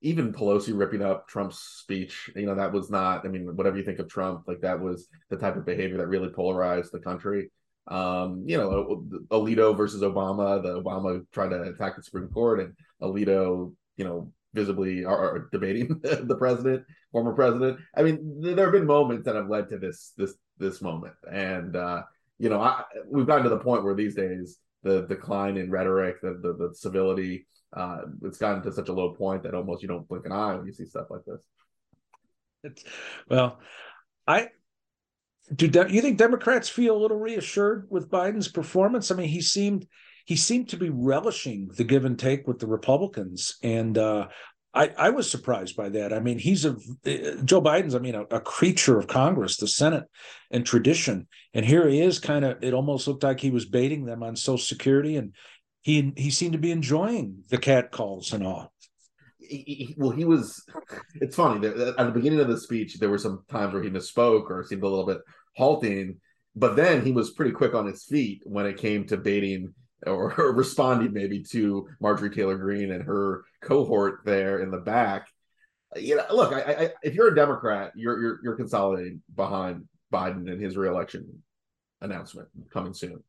even 0.00 0.32
Pelosi 0.32 0.76
ripping 0.76 1.02
up 1.02 1.28
Trump's 1.28 1.58
speech, 1.58 2.30
you 2.34 2.46
know, 2.46 2.54
that 2.54 2.72
was 2.72 2.90
not, 2.90 3.26
I 3.26 3.28
mean, 3.28 3.54
whatever 3.54 3.76
you 3.76 3.84
think 3.84 3.98
of 3.98 4.08
Trump, 4.08 4.44
like 4.46 4.60
that 4.62 4.80
was 4.80 5.08
the 5.28 5.36
type 5.36 5.56
of 5.56 5.66
behavior 5.66 5.98
that 5.98 6.06
really 6.06 6.30
polarized 6.30 6.92
the 6.92 7.00
country. 7.00 7.50
Um, 7.88 8.44
you 8.46 8.56
know, 8.56 9.04
Alito 9.30 9.76
versus 9.76 10.02
Obama, 10.02 10.62
the 10.62 10.80
Obama 10.80 11.24
trying 11.32 11.50
to 11.50 11.62
attack 11.62 11.96
the 11.96 12.02
Supreme 12.02 12.28
Court 12.28 12.60
and 12.60 12.74
Alito, 13.02 13.74
you 13.96 14.04
know, 14.04 14.32
visibly 14.54 15.04
are 15.04 15.48
debating 15.52 15.88
the 16.02 16.36
president, 16.38 16.84
former 17.12 17.32
president. 17.32 17.78
I 17.94 18.02
mean, 18.02 18.40
there 18.40 18.66
have 18.66 18.72
been 18.72 18.86
moments 18.86 19.24
that 19.26 19.36
have 19.36 19.48
led 19.48 19.68
to 19.70 19.78
this 19.78 20.12
this 20.16 20.34
this 20.58 20.80
moment, 20.80 21.14
and 21.30 21.76
uh, 21.76 22.02
you 22.38 22.48
know, 22.48 22.60
I, 22.60 22.84
we've 23.06 23.26
gotten 23.26 23.44
to 23.44 23.50
the 23.50 23.58
point 23.58 23.84
where 23.84 23.94
these 23.94 24.14
days 24.14 24.58
the 24.82 25.02
decline 25.02 25.56
in 25.56 25.70
rhetoric, 25.70 26.20
the 26.20 26.38
the, 26.42 26.68
the 26.68 26.74
civility, 26.74 27.46
uh, 27.76 28.02
it's 28.22 28.38
gotten 28.38 28.62
to 28.62 28.72
such 28.72 28.88
a 28.88 28.92
low 28.92 29.14
point 29.14 29.42
that 29.42 29.54
almost 29.54 29.82
you 29.82 29.88
don't 29.88 30.08
blink 30.08 30.26
an 30.26 30.32
eye 30.32 30.54
when 30.54 30.66
you 30.66 30.72
see 30.72 30.86
stuff 30.86 31.06
like 31.10 31.24
this. 31.26 31.42
It's, 32.62 32.84
well, 33.28 33.58
I 34.26 34.48
do. 35.54 35.68
De- 35.68 35.92
you 35.92 36.02
think 36.02 36.18
Democrats 36.18 36.68
feel 36.68 36.96
a 36.96 37.00
little 37.00 37.18
reassured 37.18 37.86
with 37.90 38.10
Biden's 38.10 38.48
performance? 38.48 39.10
I 39.10 39.16
mean, 39.16 39.28
he 39.28 39.40
seemed 39.40 39.86
he 40.26 40.36
seemed 40.36 40.68
to 40.70 40.76
be 40.76 40.90
relishing 40.90 41.70
the 41.76 41.84
give 41.84 42.04
and 42.04 42.18
take 42.18 42.46
with 42.46 42.58
the 42.58 42.66
Republicans, 42.66 43.56
and 43.62 43.96
uh, 43.96 44.28
I, 44.72 44.92
I 44.96 45.10
was 45.10 45.28
surprised 45.28 45.76
by 45.76 45.88
that. 45.90 46.12
I 46.12 46.20
mean, 46.20 46.38
he's 46.38 46.64
a 46.64 46.76
eh, 47.04 47.34
Joe 47.44 47.60
Biden's. 47.60 47.94
I 47.94 47.98
mean, 47.98 48.14
a, 48.14 48.22
a 48.22 48.40
creature 48.40 48.98
of 48.98 49.08
Congress, 49.08 49.56
the 49.56 49.66
Senate, 49.66 50.04
and 50.50 50.64
tradition. 50.64 51.26
And 51.54 51.64
here 51.64 51.88
he 51.88 52.00
is, 52.00 52.20
kind 52.20 52.44
of. 52.44 52.62
It 52.62 52.74
almost 52.74 53.08
looked 53.08 53.24
like 53.24 53.40
he 53.40 53.50
was 53.50 53.64
baiting 53.64 54.04
them 54.04 54.22
on 54.22 54.36
Social 54.36 54.58
Security, 54.58 55.16
and 55.16 55.34
he 55.82 56.12
he 56.16 56.30
seemed 56.30 56.52
to 56.52 56.58
be 56.58 56.70
enjoying 56.70 57.42
the 57.48 57.58
cat 57.58 57.90
calls 57.90 58.32
and 58.32 58.46
all. 58.46 58.72
He, 59.38 59.56
he, 59.56 59.94
well, 59.98 60.10
he 60.10 60.24
was. 60.24 60.64
It's 61.16 61.34
funny 61.34 61.66
that 61.66 61.96
at 61.98 62.06
the 62.06 62.12
beginning 62.12 62.40
of 62.40 62.48
the 62.48 62.58
speech, 62.58 62.98
there 62.98 63.10
were 63.10 63.18
some 63.18 63.44
times 63.50 63.74
where 63.74 63.82
he 63.82 63.90
misspoke 63.90 64.50
or 64.50 64.64
seemed 64.64 64.84
a 64.84 64.88
little 64.88 65.06
bit 65.06 65.18
halting, 65.56 66.20
but 66.54 66.76
then 66.76 67.04
he 67.04 67.10
was 67.10 67.32
pretty 67.32 67.50
quick 67.50 67.74
on 67.74 67.86
his 67.86 68.04
feet 68.04 68.42
when 68.44 68.66
it 68.66 68.76
came 68.76 69.04
to 69.08 69.16
baiting 69.16 69.74
or, 70.06 70.52
responding 70.52 71.12
maybe 71.12 71.42
to 71.42 71.88
Marjorie 72.00 72.30
Taylor 72.30 72.56
Greene 72.56 72.92
and 72.92 73.04
her 73.04 73.44
cohort 73.60 74.20
there 74.24 74.60
in 74.60 74.70
the 74.70 74.78
back. 74.78 75.28
You 75.96 76.16
know, 76.16 76.24
look, 76.30 76.52
I, 76.52 76.60
I, 76.60 76.90
if 77.02 77.14
you're 77.14 77.28
a 77.28 77.34
Democrat, 77.34 77.92
you're 77.96 78.20
you're 78.20 78.40
you're 78.44 78.56
consolidating 78.56 79.22
behind 79.34 79.86
Biden 80.12 80.50
and 80.50 80.60
his 80.60 80.76
reelection 80.76 81.42
announcement 82.00 82.48
coming 82.72 82.94
soon. 82.94 83.22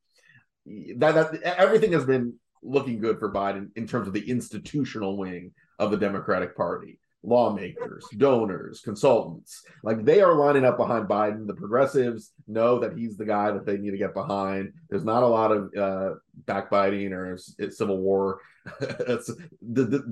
That 0.98 1.16
that 1.16 1.42
everything 1.44 1.92
has 1.94 2.06
been 2.06 2.36
looking 2.62 3.00
good 3.00 3.18
for 3.18 3.34
Biden 3.34 3.70
in 3.76 3.88
terms 3.88 4.08
of 4.08 4.14
the 4.14 4.30
institutional 4.30 5.18
wing 5.18 5.54
of 5.80 5.90
the 5.90 5.98
Democratic 5.98 6.56
Party 6.56 7.00
lawmakers, 7.24 8.06
donors, 8.18 8.82
consultants. 8.82 9.64
Like 9.84 10.04
they 10.04 10.22
are 10.22 10.36
lining 10.36 10.66
up 10.66 10.78
behind 10.78 11.08
Biden. 11.08 11.48
The 11.48 11.54
progressives 11.54 12.32
know 12.48 12.80
that 12.80 12.98
he's 12.98 13.18
the 13.18 13.26
guy 13.26 13.52
that 13.52 13.66
they 13.66 13.78
need 13.78 13.92
to 13.92 13.98
get 13.98 14.14
behind. 14.14 14.74
There's 14.90 15.06
not 15.06 15.24
a 15.24 15.28
lot 15.28 15.52
of 15.52 15.74
uh, 15.76 16.16
backbiting 16.46 17.14
or 17.14 17.38
civil 17.38 17.98
war, 17.98 18.40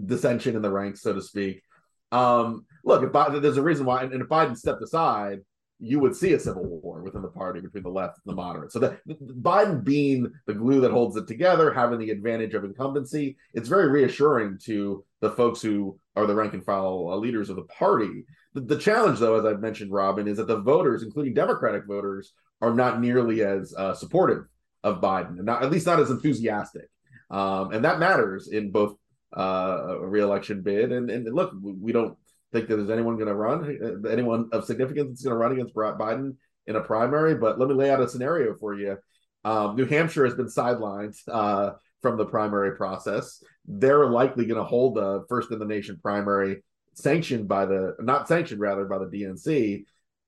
dissension 0.05 0.55
in 0.55 0.61
the 0.61 0.71
ranks, 0.71 1.01
so 1.01 1.13
to 1.13 1.21
speak. 1.21 1.63
Um, 2.11 2.65
look, 2.83 3.03
if 3.03 3.11
Biden, 3.11 3.41
there's 3.41 3.57
a 3.57 3.63
reason 3.63 3.85
why, 3.85 4.03
and 4.03 4.13
if 4.21 4.27
Biden 4.27 4.57
stepped 4.57 4.83
aside, 4.83 5.39
you 5.79 5.99
would 5.99 6.15
see 6.15 6.33
a 6.33 6.39
civil 6.39 6.65
war 6.65 7.01
within 7.01 7.21
the 7.21 7.29
party 7.29 7.61
between 7.61 7.83
the 7.83 7.89
left 7.89 8.19
and 8.25 8.31
the 8.31 8.35
moderates. 8.35 8.73
So 8.73 8.79
that 8.79 8.99
Biden 9.07 9.83
being 9.83 10.29
the 10.45 10.53
glue 10.53 10.81
that 10.81 10.91
holds 10.91 11.15
it 11.15 11.25
together, 11.25 11.73
having 11.73 11.99
the 11.99 12.09
advantage 12.09 12.53
of 12.53 12.65
incumbency, 12.65 13.37
it's 13.53 13.69
very 13.69 13.89
reassuring 13.89 14.59
to 14.65 15.05
the 15.21 15.31
folks 15.31 15.61
who 15.61 15.99
are 16.15 16.25
the 16.25 16.35
rank 16.35 16.53
and 16.53 16.63
file 16.63 17.09
uh, 17.11 17.15
leaders 17.15 17.49
of 17.49 17.55
the 17.55 17.63
party. 17.63 18.25
The, 18.53 18.61
the, 18.61 18.77
challenge, 18.77 19.19
though, 19.19 19.35
as 19.35 19.45
I've 19.45 19.61
mentioned, 19.61 19.91
Robin, 19.91 20.27
is 20.27 20.37
that 20.37 20.47
the 20.47 20.59
voters, 20.59 21.03
including 21.03 21.33
Democratic 21.33 21.85
voters, 21.85 22.33
are 22.61 22.73
not 22.73 23.01
nearly 23.01 23.43
as 23.43 23.73
uh, 23.77 23.93
supportive 23.93 24.45
of 24.83 25.01
Biden, 25.01 25.35
not 25.43 25.63
at 25.63 25.71
least 25.71 25.85
not 25.85 25.99
as 25.99 26.09
enthusiastic. 26.09 26.89
Um, 27.29 27.71
and 27.73 27.85
that 27.85 27.99
matters 27.99 28.47
in 28.47 28.71
both 28.71 28.95
uh, 29.35 29.97
a 30.01 30.07
reelection 30.07 30.61
bid 30.61 30.91
and, 30.91 31.11
and 31.11 31.33
look, 31.33 31.53
we 31.61 31.91
don't 31.91 32.17
think 32.51 32.67
that 32.67 32.77
there's 32.77 32.89
anyone 32.89 33.15
going 33.15 33.27
to 33.27 33.35
run, 33.35 34.03
uh, 34.03 34.09
anyone 34.09 34.49
of 34.51 34.65
significance 34.65 35.09
that's 35.09 35.23
going 35.23 35.33
to 35.33 35.37
run 35.37 35.51
against 35.51 35.75
Biden 35.75 36.35
in 36.65 36.75
a 36.75 36.81
primary. 36.81 37.35
But 37.35 37.59
let 37.59 37.69
me 37.69 37.75
lay 37.75 37.91
out 37.91 38.01
a 38.01 38.09
scenario 38.09 38.55
for 38.55 38.73
you. 38.73 38.97
Um, 39.43 39.75
New 39.75 39.85
Hampshire 39.85 40.25
has 40.25 40.33
been 40.33 40.47
sidelined 40.47 41.15
uh, 41.27 41.71
from 42.01 42.17
the 42.17 42.25
primary 42.25 42.75
process. 42.75 43.43
They're 43.69 44.07
likely 44.07 44.45
going 44.45 44.57
to 44.57 44.63
hold 44.63 44.95
the 44.95 45.25
first 45.29 45.51
in 45.51 45.59
the 45.59 45.65
nation 45.65 45.99
primary 46.01 46.63
sanctioned 46.95 47.47
by 47.47 47.65
the 47.65 47.95
not 47.99 48.27
sanctioned 48.27 48.59
rather 48.59 48.85
by 48.85 48.97
the 48.97 49.05
DNC. 49.05 49.85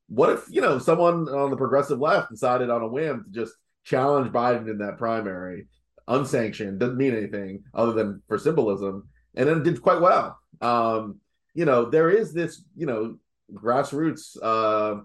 What 0.07 0.29
if 0.29 0.45
you 0.49 0.61
know 0.61 0.79
someone 0.79 1.27
on 1.27 1.49
the 1.49 1.57
progressive 1.57 1.99
left 1.99 2.29
decided 2.29 2.69
on 2.69 2.81
a 2.81 2.87
whim 2.87 3.25
to 3.25 3.31
just 3.31 3.53
challenge 3.83 4.31
Biden 4.31 4.69
in 4.69 4.77
that 4.79 4.97
primary, 4.97 5.67
unsanctioned, 6.07 6.79
doesn't 6.79 6.97
mean 6.97 7.15
anything 7.15 7.63
other 7.73 7.93
than 7.93 8.21
for 8.27 8.37
symbolism, 8.37 9.07
and 9.35 9.47
then 9.47 9.63
did 9.63 9.81
quite 9.81 10.01
well. 10.01 10.39
Um, 10.61 11.19
you 11.53 11.65
know, 11.65 11.85
there 11.85 12.09
is 12.09 12.33
this, 12.33 12.63
you 12.75 12.85
know, 12.85 13.17
grassroots, 13.53 14.37
uh, 14.41 15.01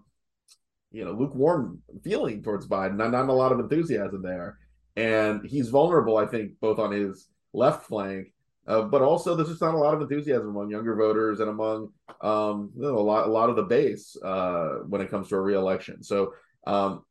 you 0.92 1.04
know, 1.04 1.12
lukewarm 1.12 1.82
feeling 2.04 2.42
towards 2.42 2.68
Biden. 2.68 2.96
Not, 2.96 3.10
not 3.10 3.28
a 3.28 3.32
lot 3.32 3.52
of 3.52 3.60
enthusiasm 3.60 4.22
there, 4.22 4.58
and 4.94 5.44
he's 5.44 5.68
vulnerable, 5.68 6.16
I 6.16 6.26
think, 6.26 6.52
both 6.60 6.78
on 6.78 6.92
his 6.92 7.28
left 7.52 7.86
flank, 7.86 8.32
uh, 8.66 8.82
but 8.82 9.02
also 9.02 9.34
there's 9.34 9.48
just 9.48 9.60
not 9.60 9.74
a 9.74 9.78
lot 9.78 9.94
of 9.94 10.00
enthusiasm 10.02 10.48
among 10.48 10.70
younger 10.70 10.94
voters 10.94 11.40
and 11.40 11.48
among 11.48 11.92
um, 12.20 12.70
you 12.76 12.82
know, 12.82 12.98
a 12.98 13.00
lot 13.00 13.26
a 13.26 13.30
lot 13.30 13.50
of 13.50 13.56
the 13.56 13.62
base 13.62 14.16
uh, 14.24 14.78
when 14.88 15.00
it 15.00 15.10
comes 15.10 15.28
to 15.28 15.36
a 15.36 15.40
reelection. 15.40 16.02
So 16.02 16.34
um, 16.66 17.04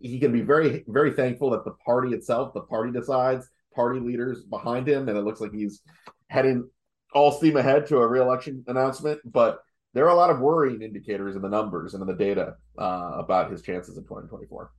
he 0.00 0.18
can 0.18 0.32
be 0.32 0.40
very 0.40 0.84
very 0.88 1.12
thankful 1.12 1.50
that 1.50 1.64
the 1.64 1.72
party 1.84 2.14
itself, 2.14 2.54
the 2.54 2.62
party 2.62 2.92
decides, 2.92 3.48
party 3.74 4.00
leaders 4.00 4.42
behind 4.44 4.88
him, 4.88 5.08
and 5.08 5.16
it 5.16 5.22
looks 5.22 5.40
like 5.40 5.52
he's 5.52 5.82
heading 6.28 6.68
all 7.12 7.32
steam 7.32 7.56
ahead 7.56 7.86
to 7.86 7.98
a 7.98 8.06
reelection 8.06 8.64
announcement, 8.68 9.20
but 9.24 9.60
there 9.92 10.04
are 10.04 10.10
a 10.10 10.14
lot 10.14 10.30
of 10.30 10.40
worrying 10.40 10.82
indicators 10.82 11.34
in 11.34 11.42
the 11.42 11.48
numbers 11.48 11.94
and 11.94 12.00
in 12.00 12.06
the 12.06 12.14
data 12.14 12.54
uh, 12.78 13.12
about 13.16 13.50
his 13.50 13.62
chances 13.62 13.96
in 13.96 14.04
2024. 14.04 14.70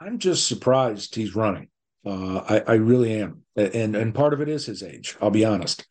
I'm 0.00 0.18
just 0.18 0.46
surprised 0.46 1.14
he's 1.14 1.34
running. 1.34 1.68
Uh, 2.06 2.38
I, 2.48 2.72
I, 2.72 2.74
really 2.74 3.20
am, 3.20 3.42
and 3.56 3.96
and 3.96 4.14
part 4.14 4.32
of 4.32 4.40
it 4.40 4.48
is 4.48 4.66
his 4.66 4.82
age. 4.82 5.16
I'll 5.20 5.30
be 5.30 5.44
honest. 5.44 5.84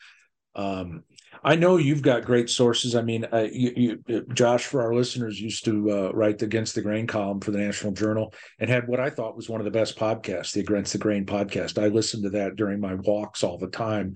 Um, 0.56 1.04
I 1.44 1.56
know 1.56 1.78
you've 1.78 2.02
got 2.02 2.26
great 2.26 2.50
sources. 2.50 2.96
I 2.96 3.02
mean, 3.02 3.28
uh, 3.32 3.48
you, 3.52 4.00
you, 4.08 4.26
Josh, 4.34 4.66
for 4.66 4.82
our 4.82 4.96
listeners, 4.96 5.40
used 5.40 5.66
to 5.66 5.92
uh, 5.92 6.12
write 6.14 6.40
the 6.40 6.46
Against 6.46 6.74
the 6.74 6.82
Grain 6.82 7.06
column 7.06 7.42
for 7.42 7.52
the 7.52 7.60
National 7.60 7.92
Journal 7.92 8.34
and 8.58 8.70
had 8.70 8.88
what 8.88 9.02
I 9.02 9.10
thought 9.10 9.36
was 9.36 9.50
one 9.50 9.60
of 9.60 9.66
the 9.66 9.72
best 9.72 9.98
podcasts, 9.98 10.54
the 10.54 10.62
Against 10.62 10.94
the 10.94 11.00
Grain 11.00 11.26
podcast. 11.26 11.80
I 11.80 11.90
listened 11.90 12.24
to 12.24 12.30
that 12.32 12.56
during 12.56 12.80
my 12.80 12.96
walks 12.96 13.44
all 13.44 13.58
the 13.58 13.68
time 13.68 14.16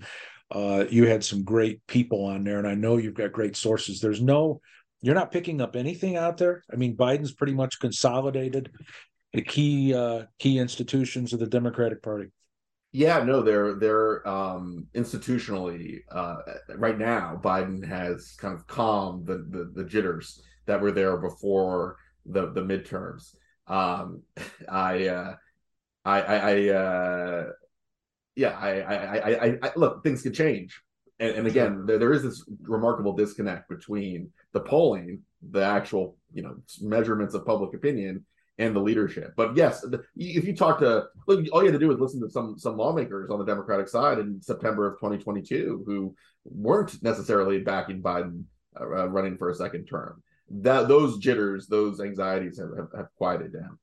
uh, 0.50 0.84
you 0.90 1.06
had 1.06 1.24
some 1.24 1.44
great 1.44 1.86
people 1.86 2.24
on 2.24 2.44
there, 2.44 2.58
and 2.58 2.66
I 2.66 2.74
know 2.74 2.96
you've 2.96 3.14
got 3.14 3.32
great 3.32 3.56
sources. 3.56 4.00
There's 4.00 4.20
no, 4.20 4.60
you're 5.00 5.14
not 5.14 5.30
picking 5.30 5.60
up 5.60 5.76
anything 5.76 6.16
out 6.16 6.38
there. 6.38 6.64
I 6.72 6.76
mean, 6.76 6.96
Biden's 6.96 7.32
pretty 7.32 7.54
much 7.54 7.78
consolidated 7.78 8.72
key 9.38 9.94
uh, 9.94 10.24
key 10.38 10.58
institutions 10.58 11.32
of 11.32 11.38
the 11.40 11.46
Democratic 11.46 12.02
Party. 12.02 12.30
Yeah, 12.92 13.22
no, 13.22 13.42
they're 13.42 13.74
they're 13.74 14.26
um, 14.26 14.88
institutionally 14.94 16.00
uh, 16.10 16.38
right 16.76 16.98
now. 16.98 17.40
Biden 17.42 17.86
has 17.86 18.34
kind 18.38 18.54
of 18.54 18.66
calmed 18.66 19.26
the, 19.26 19.46
the, 19.48 19.70
the 19.74 19.84
jitters 19.84 20.42
that 20.66 20.80
were 20.80 20.90
there 20.90 21.16
before 21.16 21.96
the 22.26 22.50
the 22.52 22.62
midterms. 22.62 23.34
Um, 23.68 24.22
I, 24.68 25.06
uh, 25.06 25.34
I 26.04 26.20
I 26.20 26.36
I 26.36 26.68
uh, 26.70 27.44
yeah, 28.34 28.58
I, 28.58 28.80
I, 28.80 29.30
I, 29.46 29.58
I, 29.62 29.70
look, 29.76 30.02
things 30.02 30.22
could 30.22 30.34
change, 30.34 30.82
and, 31.20 31.36
and 31.36 31.46
again, 31.46 31.84
there, 31.86 31.98
there 31.98 32.12
is 32.12 32.22
this 32.22 32.44
remarkable 32.62 33.12
disconnect 33.12 33.68
between 33.68 34.30
the 34.52 34.60
polling, 34.60 35.22
the 35.50 35.62
actual, 35.62 36.16
you 36.32 36.42
know, 36.42 36.56
measurements 36.80 37.34
of 37.34 37.44
public 37.44 37.74
opinion, 37.74 38.24
and 38.60 38.76
the 38.76 38.80
leadership. 38.80 39.32
But 39.36 39.56
yes, 39.56 39.84
if 40.16 40.44
you 40.44 40.54
talk 40.54 40.78
to, 40.80 41.06
look, 41.26 41.46
all 41.52 41.62
you 41.62 41.72
had 41.72 41.80
to 41.80 41.84
do 41.84 41.90
is 41.90 41.98
listen 41.98 42.20
to 42.20 42.30
some 42.30 42.58
some 42.58 42.76
lawmakers 42.76 43.30
on 43.30 43.38
the 43.38 43.44
Democratic 43.44 43.88
side 43.88 44.18
in 44.18 44.40
September 44.40 44.86
of 44.86 44.98
2022 44.98 45.82
who 45.86 46.14
weren't 46.44 47.02
necessarily 47.02 47.60
backing 47.60 48.02
Biden 48.02 48.44
uh, 48.78 49.08
running 49.08 49.36
for 49.36 49.50
a 49.50 49.54
second 49.54 49.86
term. 49.86 50.22
That 50.50 50.88
those 50.88 51.18
jitters, 51.18 51.66
those 51.66 52.00
anxieties 52.00 52.58
have, 52.58 52.76
have, 52.76 52.88
have 52.96 53.06
quieted 53.16 53.52
down 53.52 53.78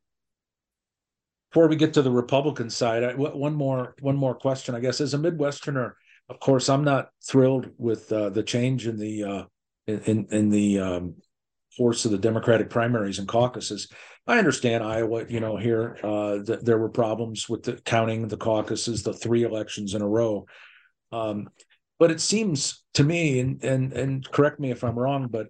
before 1.49 1.67
we 1.67 1.75
get 1.75 1.93
to 1.93 2.01
the 2.01 2.11
Republican 2.11 2.69
side, 2.69 3.17
one 3.17 3.55
more 3.55 3.95
one 4.01 4.15
more 4.15 4.35
question, 4.35 4.75
I 4.75 4.79
guess. 4.79 5.01
As 5.01 5.13
a 5.13 5.17
Midwesterner, 5.17 5.93
of 6.29 6.39
course, 6.39 6.69
I'm 6.69 6.83
not 6.83 7.09
thrilled 7.25 7.69
with 7.77 8.11
uh, 8.11 8.29
the 8.29 8.43
change 8.43 8.85
in 8.85 8.97
the 8.97 9.23
uh, 9.23 9.43
in 9.87 10.27
in 10.29 10.49
the 10.49 10.79
um, 10.79 11.15
course 11.77 12.05
of 12.05 12.11
the 12.11 12.17
Democratic 12.17 12.69
primaries 12.69 13.19
and 13.19 13.27
caucuses. 13.27 13.87
I 14.25 14.39
understand 14.39 14.83
Iowa, 14.83 15.25
you 15.29 15.39
know, 15.39 15.55
here 15.55 15.97
uh, 16.03 16.43
th- 16.43 16.59
there 16.61 16.77
were 16.77 16.89
problems 16.89 17.47
with 17.47 17.63
the 17.63 17.73
counting 17.73 18.27
the 18.27 18.37
caucuses, 18.37 19.03
the 19.03 19.13
three 19.13 19.43
elections 19.43 19.93
in 19.93 20.01
a 20.01 20.07
row. 20.07 20.45
Um, 21.11 21.49
but 21.99 22.11
it 22.11 22.21
seems 22.21 22.83
to 22.95 23.03
me, 23.03 23.39
and 23.39 23.63
and 23.63 23.93
and 23.93 24.31
correct 24.31 24.59
me 24.59 24.71
if 24.71 24.83
I'm 24.83 24.99
wrong, 24.99 25.27
but 25.29 25.47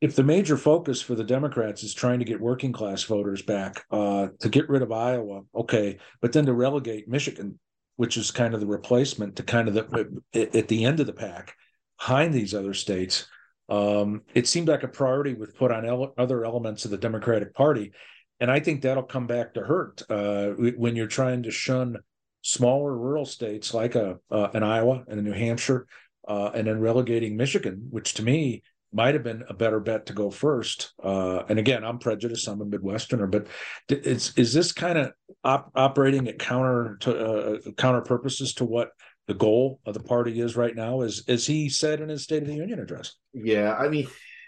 if 0.00 0.16
the 0.16 0.22
major 0.22 0.56
focus 0.56 1.00
for 1.00 1.14
the 1.14 1.24
Democrats 1.24 1.82
is 1.82 1.94
trying 1.94 2.18
to 2.18 2.24
get 2.24 2.40
working 2.40 2.72
class 2.72 3.02
voters 3.04 3.42
back, 3.42 3.84
uh, 3.90 4.28
to 4.40 4.48
get 4.48 4.68
rid 4.68 4.82
of 4.82 4.92
Iowa, 4.92 5.42
okay, 5.54 5.98
but 6.20 6.32
then 6.32 6.46
to 6.46 6.52
relegate 6.52 7.08
Michigan, 7.08 7.58
which 7.96 8.16
is 8.16 8.30
kind 8.30 8.54
of 8.54 8.60
the 8.60 8.66
replacement 8.66 9.36
to 9.36 9.42
kind 9.42 9.68
of 9.68 9.74
the 9.74 10.22
at 10.34 10.68
the 10.68 10.84
end 10.84 11.00
of 11.00 11.06
the 11.06 11.12
pack 11.12 11.54
behind 11.98 12.34
these 12.34 12.54
other 12.54 12.74
states, 12.74 13.26
um, 13.68 14.22
it 14.34 14.46
seemed 14.46 14.68
like 14.68 14.82
a 14.82 14.88
priority 14.88 15.34
was 15.34 15.50
put 15.52 15.72
on 15.72 15.86
ele- 15.86 16.14
other 16.18 16.44
elements 16.44 16.84
of 16.84 16.90
the 16.90 16.98
Democratic 16.98 17.54
Party, 17.54 17.92
and 18.40 18.50
I 18.50 18.60
think 18.60 18.82
that'll 18.82 19.04
come 19.04 19.26
back 19.26 19.54
to 19.54 19.60
hurt 19.60 20.02
uh, 20.10 20.50
when 20.50 20.96
you're 20.96 21.06
trying 21.06 21.44
to 21.44 21.50
shun 21.50 21.96
smaller 22.42 22.96
rural 22.96 23.24
states 23.24 23.72
like 23.72 23.94
a 23.94 24.18
uh, 24.30 24.48
an 24.52 24.62
Iowa 24.62 25.04
and 25.08 25.18
a 25.18 25.22
New 25.22 25.32
Hampshire, 25.32 25.86
uh, 26.28 26.50
and 26.54 26.66
then 26.66 26.80
relegating 26.80 27.36
Michigan, 27.36 27.86
which 27.90 28.14
to 28.14 28.22
me 28.22 28.62
might 28.92 29.14
have 29.14 29.24
been 29.24 29.42
a 29.48 29.54
better 29.54 29.80
bet 29.80 30.06
to 30.06 30.12
go 30.12 30.30
first. 30.30 30.92
Uh, 31.02 31.42
and 31.48 31.58
again, 31.58 31.84
I'm 31.84 31.98
prejudiced. 31.98 32.46
I'm 32.46 32.60
a 32.60 32.66
Midwesterner, 32.66 33.30
but 33.30 33.48
is 33.88 34.32
is 34.36 34.52
this 34.52 34.72
kind 34.72 34.98
of 34.98 35.12
op- 35.42 35.72
operating 35.74 36.28
at 36.28 36.38
counter 36.38 36.96
to 37.00 37.18
uh, 37.18 37.70
counter 37.76 38.02
purposes 38.02 38.54
to 38.54 38.64
what 38.64 38.90
the 39.26 39.34
goal 39.34 39.80
of 39.86 39.94
the 39.94 40.02
party 40.02 40.40
is 40.40 40.56
right 40.56 40.74
now? 40.74 41.00
As 41.00 41.22
as 41.28 41.46
he 41.46 41.68
said 41.68 42.00
in 42.00 42.08
his 42.08 42.22
State 42.22 42.42
of 42.42 42.48
the 42.48 42.54
Union 42.54 42.80
address. 42.80 43.14
Yeah, 43.32 43.74
I 43.74 43.88
mean, 43.88 44.06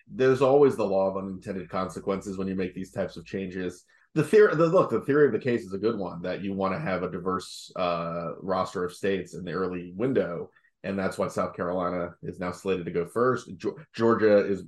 there's 0.08 0.42
always 0.42 0.76
the 0.76 0.84
law 0.84 1.08
of 1.08 1.16
unintended 1.16 1.68
consequences 1.68 2.38
when 2.38 2.48
you 2.48 2.54
make 2.54 2.74
these 2.74 2.92
types 2.92 3.16
of 3.16 3.24
changes 3.24 3.84
the 4.16 4.24
theory 4.24 4.54
the 4.56 4.66
look 4.66 4.90
the 4.90 5.02
theory 5.02 5.26
of 5.26 5.32
the 5.32 5.38
case 5.38 5.62
is 5.62 5.74
a 5.74 5.78
good 5.78 5.98
one 5.98 6.22
that 6.22 6.42
you 6.42 6.54
want 6.54 6.72
to 6.72 6.80
have 6.80 7.02
a 7.02 7.10
diverse 7.10 7.70
uh, 7.76 8.30
roster 8.40 8.82
of 8.82 8.92
states 8.92 9.34
in 9.34 9.44
the 9.44 9.52
early 9.52 9.92
window 9.94 10.48
and 10.84 10.98
that's 10.98 11.18
why 11.18 11.28
south 11.28 11.54
carolina 11.54 12.14
is 12.22 12.40
now 12.40 12.50
slated 12.50 12.86
to 12.86 12.90
go 12.90 13.04
first 13.04 13.50
georgia 13.94 14.38
is 14.38 14.64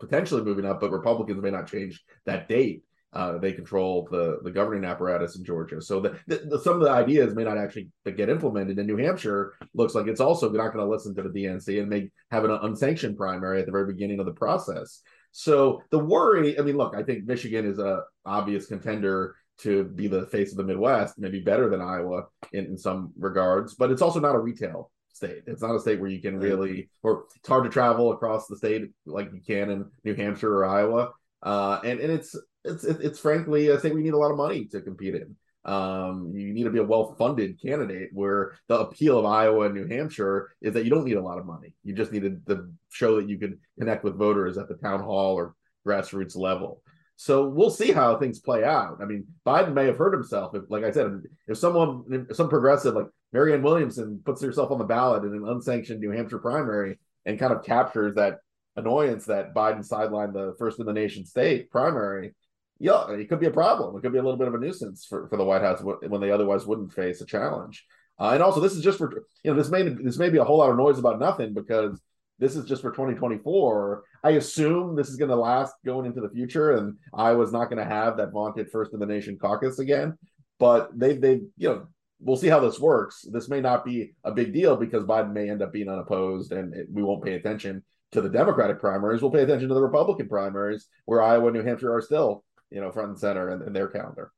potentially 0.00 0.42
moving 0.42 0.66
up 0.66 0.80
but 0.80 0.90
republicans 0.90 1.40
may 1.40 1.50
not 1.50 1.70
change 1.70 2.02
that 2.26 2.48
date 2.48 2.82
uh, 3.12 3.38
they 3.38 3.52
control 3.52 4.08
the 4.10 4.38
the 4.44 4.50
governing 4.50 4.84
apparatus 4.84 5.36
in 5.36 5.44
Georgia, 5.44 5.80
so 5.80 6.00
the, 6.00 6.18
the, 6.26 6.60
some 6.60 6.74
of 6.74 6.82
the 6.82 6.90
ideas 6.90 7.34
may 7.34 7.44
not 7.44 7.58
actually 7.58 7.88
get 8.16 8.28
implemented. 8.28 8.78
In 8.78 8.86
New 8.86 8.96
Hampshire, 8.96 9.54
looks 9.74 9.94
like 9.94 10.06
it's 10.06 10.20
also 10.20 10.48
not 10.50 10.72
going 10.72 10.84
to 10.84 10.90
listen 10.90 11.14
to 11.16 11.22
the 11.22 11.28
DNC 11.28 11.80
and 11.80 11.88
may 11.88 12.10
have 12.30 12.44
an 12.44 12.50
unsanctioned 12.50 13.16
primary 13.16 13.60
at 13.60 13.66
the 13.66 13.72
very 13.72 13.86
beginning 13.86 14.20
of 14.20 14.26
the 14.26 14.32
process. 14.32 15.02
So 15.32 15.82
the 15.90 15.98
worry, 15.98 16.58
I 16.58 16.62
mean, 16.62 16.76
look, 16.76 16.94
I 16.96 17.02
think 17.02 17.24
Michigan 17.24 17.64
is 17.64 17.78
a 17.78 18.02
obvious 18.24 18.66
contender 18.66 19.36
to 19.58 19.84
be 19.84 20.08
the 20.08 20.26
face 20.26 20.52
of 20.52 20.56
the 20.56 20.64
Midwest, 20.64 21.18
maybe 21.18 21.40
better 21.40 21.68
than 21.68 21.80
Iowa 21.80 22.24
in, 22.52 22.66
in 22.66 22.78
some 22.78 23.12
regards, 23.18 23.74
but 23.74 23.90
it's 23.90 24.02
also 24.02 24.20
not 24.20 24.34
a 24.34 24.38
retail 24.38 24.90
state. 25.12 25.42
It's 25.46 25.62
not 25.62 25.74
a 25.74 25.80
state 25.80 26.00
where 26.00 26.10
you 26.10 26.20
can 26.20 26.38
really, 26.38 26.88
or 27.02 27.24
it's 27.36 27.48
hard 27.48 27.64
to 27.64 27.70
travel 27.70 28.12
across 28.12 28.46
the 28.46 28.56
state 28.56 28.90
like 29.04 29.30
you 29.32 29.40
can 29.46 29.70
in 29.70 29.90
New 30.04 30.14
Hampshire 30.14 30.54
or 30.56 30.64
Iowa. 30.64 31.10
Uh, 31.42 31.80
and 31.84 32.00
and 32.00 32.12
it's 32.12 32.36
it's 32.64 32.84
it's 32.84 33.18
frankly, 33.18 33.72
I 33.72 33.76
think 33.76 33.94
we 33.94 34.02
need 34.02 34.14
a 34.14 34.18
lot 34.18 34.30
of 34.30 34.36
money 34.36 34.66
to 34.66 34.80
compete 34.80 35.14
in. 35.14 35.36
Um, 35.64 36.32
you 36.34 36.54
need 36.54 36.64
to 36.64 36.70
be 36.70 36.78
a 36.78 36.84
well-funded 36.84 37.60
candidate. 37.60 38.10
Where 38.12 38.56
the 38.68 38.78
appeal 38.78 39.18
of 39.18 39.26
Iowa 39.26 39.66
and 39.66 39.74
New 39.74 39.86
Hampshire 39.86 40.54
is 40.62 40.74
that 40.74 40.84
you 40.84 40.90
don't 40.90 41.04
need 41.04 41.16
a 41.16 41.22
lot 41.22 41.38
of 41.38 41.46
money. 41.46 41.74
You 41.84 41.94
just 41.94 42.12
need 42.12 42.22
to, 42.46 42.68
show 42.90 43.16
that 43.16 43.28
you 43.28 43.38
can 43.38 43.58
connect 43.78 44.02
with 44.04 44.18
voters 44.18 44.58
at 44.58 44.68
the 44.68 44.74
town 44.74 45.00
hall 45.00 45.34
or 45.34 45.54
grassroots 45.86 46.36
level. 46.36 46.82
So 47.16 47.46
we'll 47.46 47.70
see 47.70 47.92
how 47.92 48.16
things 48.16 48.40
play 48.40 48.64
out. 48.64 48.98
I 49.02 49.04
mean, 49.04 49.26
Biden 49.46 49.74
may 49.74 49.86
have 49.86 49.98
hurt 49.98 50.14
himself. 50.14 50.54
If, 50.54 50.64
like 50.70 50.84
I 50.84 50.90
said, 50.90 51.22
if 51.46 51.58
someone, 51.58 52.04
if 52.30 52.34
some 52.34 52.48
progressive 52.48 52.94
like 52.94 53.06
Marianne 53.32 53.62
Williamson 53.62 54.22
puts 54.24 54.42
herself 54.42 54.70
on 54.70 54.78
the 54.78 54.84
ballot 54.84 55.24
in 55.24 55.34
an 55.34 55.46
unsanctioned 55.46 56.00
New 56.00 56.10
Hampshire 56.10 56.38
primary 56.38 56.98
and 57.26 57.38
kind 57.38 57.52
of 57.52 57.62
captures 57.62 58.14
that 58.14 58.38
annoyance 58.76 59.26
that 59.26 59.54
Biden 59.54 59.86
sidelined 59.86 60.32
the 60.32 60.54
first 60.58 60.80
in 60.80 60.86
the 60.86 60.92
nation 60.92 61.24
state 61.24 61.70
primary, 61.70 62.34
yeah, 62.80 63.10
it 63.10 63.28
could 63.28 63.40
be 63.40 63.46
a 63.46 63.52
problem. 63.52 63.94
It 63.94 64.00
could 64.00 64.12
be 64.12 64.18
a 64.18 64.22
little 64.22 64.38
bit 64.38 64.48
of 64.48 64.54
a 64.54 64.58
nuisance 64.58 65.04
for, 65.04 65.28
for 65.28 65.36
the 65.36 65.44
White 65.44 65.60
House 65.60 65.82
when 65.82 66.20
they 66.20 66.30
otherwise 66.30 66.64
wouldn't 66.64 66.94
face 66.94 67.20
a 67.20 67.26
challenge. 67.26 67.84
Uh, 68.18 68.30
and 68.32 68.42
also, 68.42 68.58
this 68.58 68.72
is 68.72 68.82
just 68.82 68.98
for 68.98 69.12
you 69.44 69.50
know 69.50 69.56
this 69.56 69.70
may 69.70 69.82
this 69.82 70.18
may 70.18 70.30
be 70.30 70.38
a 70.38 70.44
whole 70.44 70.58
lot 70.58 70.70
of 70.70 70.76
noise 70.76 70.98
about 70.98 71.20
nothing 71.20 71.52
because 71.52 72.00
this 72.38 72.56
is 72.56 72.64
just 72.64 72.80
for 72.80 72.90
2024. 72.90 74.02
I 74.24 74.30
assume 74.30 74.96
this 74.96 75.10
is 75.10 75.16
going 75.16 75.30
to 75.30 75.36
last 75.36 75.74
going 75.84 76.06
into 76.06 76.22
the 76.22 76.30
future, 76.30 76.76
and 76.76 76.96
Iowa's 77.12 77.52
not 77.52 77.70
going 77.70 77.86
to 77.86 77.94
have 77.94 78.16
that 78.16 78.32
vaunted 78.32 78.70
first 78.70 78.94
in 78.94 78.98
the 78.98 79.06
nation 79.06 79.38
caucus 79.38 79.78
again. 79.78 80.18
But 80.58 80.90
they 80.98 81.14
they 81.14 81.42
you 81.58 81.68
know 81.68 81.86
we'll 82.18 82.36
see 82.36 82.48
how 82.48 82.60
this 82.60 82.80
works. 82.80 83.26
This 83.30 83.50
may 83.50 83.60
not 83.60 83.84
be 83.84 84.12
a 84.24 84.32
big 84.32 84.54
deal 84.54 84.76
because 84.76 85.04
Biden 85.04 85.32
may 85.32 85.50
end 85.50 85.62
up 85.62 85.72
being 85.72 85.88
unopposed, 85.90 86.52
and 86.52 86.74
it, 86.74 86.86
we 86.90 87.02
won't 87.02 87.24
pay 87.24 87.34
attention 87.34 87.82
to 88.12 88.20
the 88.20 88.28
Democratic 88.28 88.80
primaries. 88.80 89.22
We'll 89.22 89.30
pay 89.30 89.42
attention 89.42 89.68
to 89.68 89.74
the 89.74 89.82
Republican 89.82 90.28
primaries, 90.28 90.88
where 91.04 91.22
Iowa 91.22 91.46
and 91.46 91.56
New 91.56 91.62
Hampshire 91.62 91.94
are 91.94 92.02
still 92.02 92.44
you 92.70 92.80
know, 92.80 92.90
front 92.90 93.10
and 93.10 93.18
center 93.18 93.50
in, 93.50 93.62
in 93.62 93.72
their 93.72 93.88
calendar. 93.88 94.32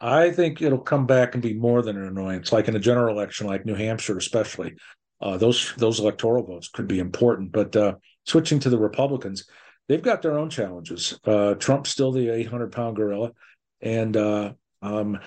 I 0.00 0.30
think 0.30 0.60
it'll 0.60 0.78
come 0.78 1.06
back 1.06 1.34
and 1.34 1.42
be 1.42 1.54
more 1.54 1.82
than 1.82 1.96
an 1.96 2.06
annoyance, 2.06 2.52
like 2.52 2.68
in 2.68 2.76
a 2.76 2.80
general 2.80 3.16
election, 3.16 3.46
like 3.46 3.64
New 3.64 3.74
Hampshire, 3.74 4.18
especially. 4.18 4.74
Uh, 5.20 5.38
those 5.38 5.72
those 5.76 6.00
electoral 6.00 6.44
votes 6.44 6.68
could 6.68 6.86
be 6.86 6.98
important. 6.98 7.52
But 7.52 7.74
uh, 7.74 7.94
switching 8.26 8.58
to 8.60 8.70
the 8.70 8.78
Republicans, 8.78 9.46
they've 9.88 10.02
got 10.02 10.20
their 10.20 10.38
own 10.38 10.50
challenges. 10.50 11.18
Uh, 11.24 11.54
Trump's 11.54 11.90
still 11.90 12.12
the 12.12 12.28
800 12.28 12.72
pound 12.72 12.96
gorilla, 12.96 13.32
and 13.80 14.16
uh, 14.16 14.52
um, 14.82 15.18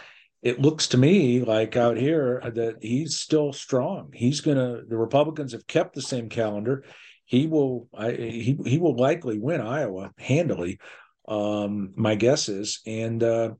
it 0.43 0.61
looks 0.61 0.89
to 0.89 0.97
me 0.97 1.41
like 1.41 1.75
out 1.75 1.97
here 1.97 2.41
that 2.43 2.77
he's 2.81 3.17
still 3.17 3.53
strong. 3.53 4.11
He's 4.13 4.41
gonna. 4.41 4.83
The 4.87 4.97
Republicans 4.97 5.53
have 5.53 5.65
kept 5.65 5.95
the 5.95 6.01
same 6.01 6.29
calendar. 6.29 6.83
He 7.25 7.47
will. 7.47 7.87
I, 7.97 8.11
he 8.11 8.57
he 8.65 8.77
will 8.77 8.95
likely 8.95 9.39
win 9.39 9.61
Iowa 9.61 10.11
handily. 10.17 10.79
Um, 11.27 11.93
my 11.95 12.15
guess 12.15 12.49
is, 12.49 12.81
and 12.85 13.21
uh, 13.21 13.51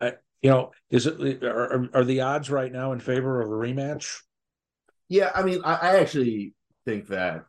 I, 0.00 0.12
you 0.42 0.50
know, 0.50 0.72
is 0.90 1.06
it 1.06 1.42
are, 1.42 1.88
are 1.92 2.04
the 2.04 2.20
odds 2.20 2.50
right 2.50 2.72
now 2.72 2.92
in 2.92 3.00
favor 3.00 3.40
of 3.40 3.48
a 3.48 3.52
rematch? 3.52 4.20
Yeah, 5.08 5.30
I 5.34 5.42
mean, 5.42 5.60
I, 5.64 5.74
I 5.74 5.96
actually 6.00 6.54
think 6.84 7.08
that 7.08 7.44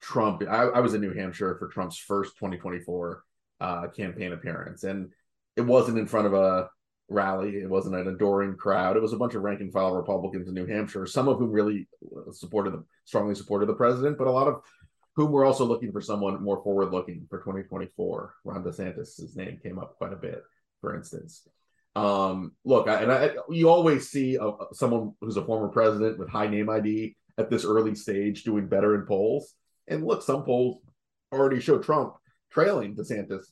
Trump. 0.00 0.42
I, 0.48 0.64
I, 0.64 0.80
was 0.80 0.94
in 0.94 1.00
New 1.00 1.14
Hampshire 1.14 1.56
for 1.58 1.68
Trump's 1.68 1.98
first 1.98 2.36
2024 2.36 3.24
uh, 3.60 3.86
campaign 3.88 4.32
appearance, 4.32 4.84
and 4.84 5.10
it 5.56 5.62
wasn't 5.62 5.98
in 5.98 6.06
front 6.06 6.26
of 6.26 6.34
a 6.34 6.68
rally. 7.08 7.56
It 7.56 7.70
wasn't 7.70 7.96
an 7.96 8.08
adoring 8.08 8.56
crowd. 8.56 8.96
It 8.96 9.02
was 9.02 9.12
a 9.12 9.18
bunch 9.18 9.34
of 9.34 9.42
rank 9.42 9.60
and 9.60 9.72
file 9.72 9.94
Republicans 9.94 10.48
in 10.48 10.54
New 10.54 10.66
Hampshire, 10.66 11.06
some 11.06 11.28
of 11.28 11.38
whom 11.38 11.50
really 11.50 11.88
supported 12.32 12.72
the 12.72 12.84
strongly 13.04 13.34
supported 13.34 13.66
the 13.66 13.74
president, 13.74 14.18
but 14.18 14.26
a 14.26 14.32
lot 14.32 14.48
of 14.48 14.60
whom 15.16 15.32
we're 15.32 15.46
also 15.46 15.64
looking 15.64 15.90
for 15.90 16.00
someone 16.00 16.42
more 16.42 16.62
forward 16.62 16.92
looking 16.92 17.26
for 17.28 17.38
2024. 17.38 18.34
Ron 18.44 18.62
DeSantis' 18.62 19.34
name 19.34 19.58
came 19.62 19.78
up 19.78 19.96
quite 19.96 20.12
a 20.12 20.16
bit, 20.16 20.42
for 20.80 20.94
instance. 20.94 21.48
Um, 21.96 22.52
look, 22.66 22.86
I, 22.88 23.02
and 23.02 23.10
I, 23.10 23.30
you 23.48 23.70
always 23.70 24.10
see 24.10 24.36
a, 24.36 24.52
someone 24.74 25.14
who's 25.22 25.38
a 25.38 25.44
former 25.44 25.68
president 25.68 26.18
with 26.18 26.28
high 26.28 26.46
name 26.46 26.68
ID 26.68 27.16
at 27.38 27.50
this 27.50 27.64
early 27.64 27.94
stage 27.94 28.44
doing 28.44 28.68
better 28.68 28.94
in 28.94 29.06
polls. 29.06 29.54
And 29.88 30.06
look, 30.06 30.22
some 30.22 30.44
polls 30.44 30.82
already 31.32 31.60
show 31.60 31.78
Trump 31.78 32.14
trailing 32.50 32.94
DeSantis 32.94 33.44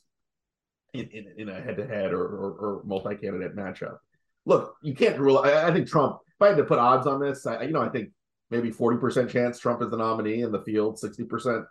in, 0.93 1.07
in, 1.07 1.33
in 1.37 1.49
a 1.49 1.59
head 1.59 1.77
to 1.77 1.87
head 1.87 2.13
or, 2.13 2.23
or, 2.23 2.51
or 2.51 2.81
multi 2.85 3.15
candidate 3.15 3.55
matchup. 3.55 3.97
Look, 4.45 4.75
you 4.83 4.93
can't 4.93 5.19
rule. 5.19 5.39
I, 5.39 5.67
I, 5.67 5.73
think 5.73 5.87
Trump. 5.87 6.19
If 6.27 6.41
I 6.41 6.49
had 6.49 6.57
to 6.57 6.63
put 6.65 6.77
odds 6.77 7.07
on 7.07 7.19
this, 7.19 7.47
I, 7.47 7.63
you 7.63 7.71
know, 7.71 7.81
I 7.81 7.89
think 7.89 8.09
maybe 8.51 8.71
40% 8.71 9.29
chance 9.29 9.59
Trump 9.59 9.81
is 9.81 9.89
the 9.89 9.97
nominee 9.97 10.41
in 10.41 10.51
the 10.51 10.61
field, 10.61 10.99
60%. 11.01 11.65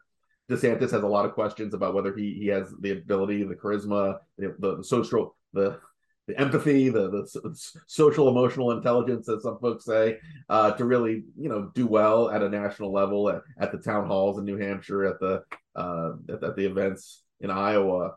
DeSantis 0.50 0.90
has 0.90 1.02
a 1.02 1.06
lot 1.06 1.24
of 1.24 1.32
questions 1.32 1.72
about 1.72 1.94
whether 1.94 2.14
he 2.14 2.34
he 2.34 2.48
has 2.48 2.70
the 2.80 2.90
ability, 2.90 3.44
the 3.44 3.54
charisma, 3.54 4.18
the, 4.36 4.54
the 4.58 4.84
social, 4.84 5.34
the 5.54 5.78
the 6.26 6.38
empathy, 6.38 6.88
the 6.90 7.10
the 7.10 7.72
social 7.86 8.28
emotional 8.28 8.72
intelligence, 8.72 9.28
as 9.28 9.42
some 9.42 9.58
folks 9.58 9.84
say, 9.86 10.18
uh, 10.50 10.72
to 10.72 10.84
really 10.84 11.24
you 11.38 11.48
know 11.48 11.70
do 11.74 11.86
well 11.86 12.30
at 12.30 12.42
a 12.42 12.48
national 12.48 12.92
level 12.92 13.30
at, 13.30 13.42
at 13.58 13.72
the 13.72 13.78
town 13.78 14.06
halls 14.06 14.38
in 14.38 14.44
New 14.44 14.58
Hampshire, 14.58 15.04
at 15.04 15.18
the 15.18 15.42
uh, 15.76 16.12
at, 16.28 16.44
at 16.44 16.56
the 16.56 16.66
events 16.66 17.22
in 17.40 17.50
Iowa. 17.50 18.16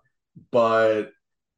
But 0.52 1.12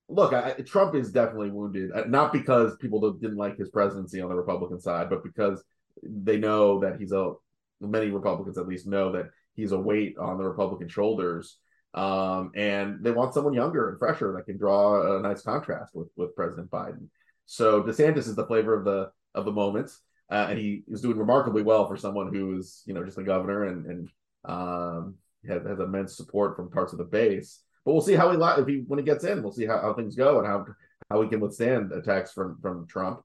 look, 0.08 0.34
I, 0.34 0.54
Trump 0.66 0.96
is 0.96 1.12
definitely 1.12 1.52
wounded, 1.52 1.92
uh, 1.94 2.06
not 2.08 2.34
because 2.34 2.76
people 2.78 3.12
didn't 3.14 3.38
like 3.38 3.58
his 3.58 3.70
presidency 3.70 4.22
on 4.22 4.30
the 4.30 4.36
Republican 4.36 4.80
side, 4.80 5.10
but 5.10 5.24
because 5.24 5.64
they 6.04 6.38
know 6.38 6.80
that 6.80 7.00
he's 7.00 7.12
a 7.12 7.34
many 7.82 8.10
Republicans 8.10 8.58
at 8.58 8.68
least 8.68 8.88
know 8.88 9.12
that 9.14 9.30
he's 9.54 9.72
a 9.72 9.80
weight 9.80 10.18
on 10.18 10.38
the 10.38 10.44
Republican 10.44 10.88
shoulders. 10.88 11.58
Um, 11.94 12.52
and 12.56 13.04
they 13.04 13.12
want 13.12 13.34
someone 13.34 13.54
younger 13.54 13.90
and 13.90 13.98
fresher 13.98 14.34
that 14.34 14.46
can 14.46 14.58
draw 14.58 15.18
a 15.18 15.22
nice 15.22 15.42
contrast 15.42 15.96
with 15.96 16.10
with 16.16 16.36
President 16.36 16.70
Biden. 16.70 17.08
So 17.46 17.82
DeSantis 17.82 18.28
is 18.28 18.36
the 18.36 18.46
flavor 18.46 18.78
of 18.78 18.86
the 18.86 19.12
of 19.34 19.46
the 19.46 19.52
moment, 19.52 19.92
uh, 20.32 20.48
and 20.50 20.60
he 20.60 20.84
is 20.88 21.02
doing 21.02 21.18
remarkably 21.18 21.64
well 21.64 21.88
for 21.88 21.98
someone 21.98 22.34
who's 22.34 22.84
you 22.86 22.94
know 22.94 23.04
just 23.04 23.18
a 23.18 23.24
governor 23.24 23.64
and 23.66 23.86
and 23.88 24.10
um, 24.46 25.16
has, 25.48 25.64
has 25.66 25.80
immense 25.80 26.16
support 26.16 26.56
from 26.56 26.70
parts 26.70 26.94
of 26.94 27.00
the 27.00 27.06
base. 27.06 27.62
But 27.86 27.94
we'll 27.94 28.02
see 28.02 28.14
how 28.14 28.32
he 28.32 28.62
if 28.62 28.68
he 28.68 28.84
when 28.86 29.00
he 29.00 29.06
gets 29.06 29.24
in. 29.24 29.42
We'll 29.42 29.52
see 29.52 29.66
how, 29.66 29.82
how 29.82 29.94
things 29.94 30.16
go 30.16 30.38
and 30.38 30.48
how 30.48 30.66
how 31.10 31.24
he 31.24 31.28
can 31.28 31.40
withstand 31.40 31.92
attacks 31.92 32.32
from 32.32 32.60
from 32.62 32.86
Trump. 32.86 33.22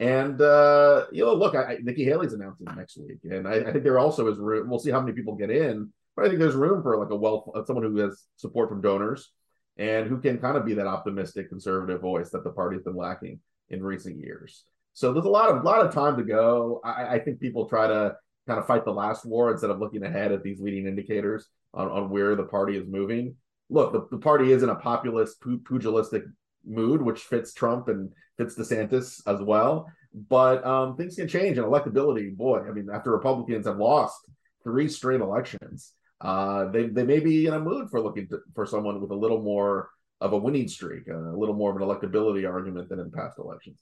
And 0.00 0.40
uh, 0.40 1.04
you 1.12 1.24
know, 1.24 1.34
look, 1.34 1.54
I, 1.54 1.76
Nikki 1.82 2.04
Haley's 2.04 2.32
announcing 2.32 2.66
next 2.74 2.96
week, 2.96 3.18
and 3.24 3.46
I, 3.46 3.56
I 3.56 3.70
think 3.70 3.84
there 3.84 3.98
also 3.98 4.26
is 4.28 4.38
room. 4.38 4.68
We'll 4.68 4.78
see 4.78 4.90
how 4.90 5.00
many 5.00 5.12
people 5.12 5.36
get 5.36 5.50
in, 5.50 5.92
but 6.16 6.24
I 6.24 6.28
think 6.28 6.40
there's 6.40 6.54
room 6.54 6.82
for 6.82 6.96
like 6.96 7.10
a 7.10 7.16
well, 7.16 7.52
someone 7.66 7.84
who 7.84 7.96
has 7.98 8.24
support 8.36 8.70
from 8.70 8.80
donors 8.80 9.30
and 9.76 10.08
who 10.08 10.18
can 10.18 10.38
kind 10.38 10.56
of 10.56 10.64
be 10.64 10.72
that 10.74 10.86
optimistic 10.86 11.50
conservative 11.50 12.00
voice 12.00 12.30
that 12.30 12.44
the 12.44 12.50
party's 12.50 12.82
been 12.82 12.96
lacking 12.96 13.40
in 13.68 13.82
recent 13.82 14.18
years. 14.18 14.64
So 14.94 15.12
there's 15.12 15.26
a 15.26 15.30
lot 15.30 15.50
of 15.50 15.62
lot 15.64 15.84
of 15.84 15.92
time 15.92 16.16
to 16.16 16.24
go. 16.24 16.80
I, 16.82 17.16
I 17.16 17.18
think 17.18 17.38
people 17.38 17.68
try 17.68 17.86
to 17.86 18.16
kind 18.46 18.58
of 18.58 18.66
fight 18.66 18.86
the 18.86 18.92
last 18.92 19.26
war 19.26 19.52
instead 19.52 19.68
of 19.68 19.80
looking 19.80 20.02
ahead 20.02 20.32
at 20.32 20.42
these 20.42 20.60
leading 20.60 20.86
indicators 20.86 21.46
on, 21.74 21.88
on 21.88 22.08
where 22.08 22.34
the 22.36 22.44
party 22.44 22.78
is 22.78 22.86
moving. 22.88 23.36
Look, 23.68 23.92
the, 23.92 24.08
the 24.10 24.18
party 24.18 24.50
is 24.50 24.62
in 24.62 24.70
a 24.70 24.74
populist, 24.74 25.42
pugilistic 25.66 26.24
mood, 26.64 27.02
which 27.02 27.20
fits 27.20 27.52
Trump 27.52 27.88
and 27.88 28.12
fits 28.36 28.56
DeSantis 28.56 29.20
as 29.26 29.40
well. 29.40 29.90
But 30.12 30.64
um, 30.66 30.96
things 30.96 31.16
can 31.16 31.28
change 31.28 31.58
and 31.58 31.66
electability. 31.66 32.36
Boy, 32.36 32.60
I 32.68 32.72
mean, 32.72 32.88
after 32.92 33.12
Republicans 33.12 33.66
have 33.66 33.78
lost 33.78 34.18
three 34.64 34.88
straight 34.88 35.20
elections, 35.20 35.92
uh, 36.20 36.66
they 36.70 36.86
they 36.86 37.04
may 37.04 37.20
be 37.20 37.46
in 37.46 37.54
a 37.54 37.60
mood 37.60 37.88
for 37.90 38.00
looking 38.00 38.28
to, 38.28 38.40
for 38.54 38.66
someone 38.66 39.00
with 39.00 39.10
a 39.10 39.14
little 39.14 39.40
more 39.40 39.90
of 40.20 40.32
a 40.32 40.36
winning 40.36 40.68
streak, 40.68 41.06
a 41.08 41.16
little 41.16 41.54
more 41.54 41.70
of 41.70 41.76
an 41.76 41.82
electability 41.82 42.48
argument 42.48 42.88
than 42.88 43.00
in 43.00 43.10
past 43.10 43.38
elections. 43.38 43.80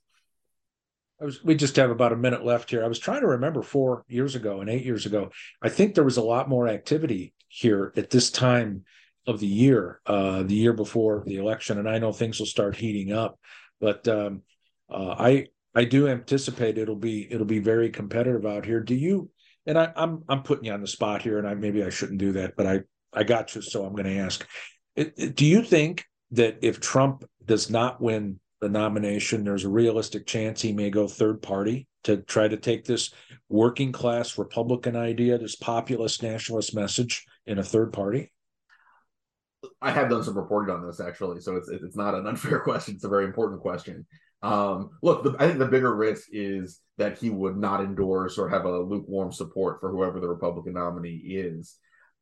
I 1.21 1.25
was, 1.25 1.43
we 1.43 1.57
just 1.57 1.75
have 1.77 1.91
about 1.91 2.13
a 2.13 2.17
minute 2.17 2.45
left 2.45 2.71
here. 2.71 2.85
I 2.85 2.89
was 2.89 2.99
trying 3.01 3.23
to 3.23 3.27
remember 3.27 3.63
four 3.63 4.05
years 4.07 4.37
ago 4.37 4.61
and 4.61 4.71
eight 4.71 4.85
years 4.85 5.05
ago. 5.05 5.31
I 5.61 5.69
think 5.69 5.95
there 5.95 6.05
was 6.05 6.17
a 6.17 6.23
lot 6.23 6.49
more 6.49 6.69
activity 6.69 7.35
here 7.49 7.93
at 7.97 8.11
this 8.11 8.31
time 8.31 8.85
of 9.29 9.39
the 9.41 9.47
year, 9.47 10.01
uh, 10.07 10.43
the 10.43 10.55
year 10.55 10.73
before 10.73 11.23
the 11.27 11.37
election, 11.37 11.79
and 11.79 11.89
I 11.89 11.99
know 11.99 12.13
things 12.13 12.39
will 12.39 12.47
start 12.47 12.75
heating 12.75 13.13
up. 13.13 13.39
But 13.79 14.09
um, 14.09 14.43
uh, 14.91 15.15
I 15.19 15.49
I 15.75 15.85
do 15.85 16.09
anticipate 16.09 16.79
it'll 16.79 16.97
be 16.97 17.31
it'll 17.31 17.47
be 17.47 17.59
very 17.59 17.91
competitive 17.91 18.47
out 18.47 18.65
here. 18.65 18.81
Do 18.81 18.95
you? 18.95 19.31
And 19.67 19.79
I, 19.79 19.93
I'm 19.95 20.25
I'm 20.31 20.43
putting 20.43 20.65
you 20.65 20.73
on 20.73 20.81
the 20.81 20.87
spot 20.87 21.21
here, 21.21 21.39
and 21.39 21.47
I 21.47 21.55
maybe 21.55 21.85
I 21.85 21.91
shouldn't 21.91 22.19
do 22.19 22.33
that, 22.33 22.57
but 22.57 22.67
I 22.67 22.81
I 23.13 23.23
got 23.23 23.55
you, 23.55 23.61
so 23.61 23.85
I'm 23.85 23.93
going 23.93 24.07
to 24.07 24.19
ask. 24.19 24.47
It, 24.97 25.13
it, 25.19 25.37
do 25.37 25.45
you 25.45 25.63
think 25.63 26.07
that 26.31 26.59
if 26.63 26.81
Trump 26.81 27.25
does 27.45 27.71
not 27.71 28.01
win 28.01 28.41
the 28.63 28.69
nomination, 28.71 29.45
there's 29.45 29.65
a 29.65 29.69
realistic 29.69 30.27
chance 30.27 30.63
he 30.63 30.73
may 30.73 30.89
go 30.89 31.07
third 31.07 31.43
party 31.43 31.87
to 32.05 32.17
try 32.17 32.49
to 32.49 32.57
take 32.57 32.85
this 32.85 33.13
working 33.51 33.93
class 33.93 34.39
Republican 34.39 34.97
idea, 34.97 35.37
this 35.37 35.55
populist 35.55 36.23
nationalist 36.23 36.75
message 36.75 37.27
in 37.47 37.59
a 37.59 37.65
third 37.65 37.93
party? 37.93 38.33
I 39.81 39.91
have 39.91 40.09
done 40.09 40.23
some 40.23 40.37
reporting 40.37 40.75
on 40.75 40.87
this 40.87 41.01
actually, 41.01 41.41
so 41.41 41.57
it's 41.57 41.69
it's 41.69 41.97
not 41.97 42.15
an 42.15 42.27
unfair 42.29 42.61
question. 42.61 42.95
It's 42.95 43.05
a 43.05 43.09
very 43.09 43.25
important 43.25 43.61
question. 43.61 44.07
Um, 44.43 44.91
look, 45.03 45.25
the, 45.25 45.35
I 45.39 45.47
think 45.47 45.59
the 45.59 45.67
bigger 45.67 45.95
risk 45.95 46.29
is 46.33 46.81
that 46.97 47.19
he 47.19 47.31
would 47.31 47.57
not 47.57 47.81
endorse 47.81 48.39
or 48.39 48.49
have 48.49 48.65
a 48.65 48.79
lukewarm 48.79 49.33
support 49.33 49.81
for 49.81 49.91
whoever 49.91 50.21
the 50.21 50.29
Republican 50.29 50.75
nominee 50.75 51.17
is. 51.17 51.77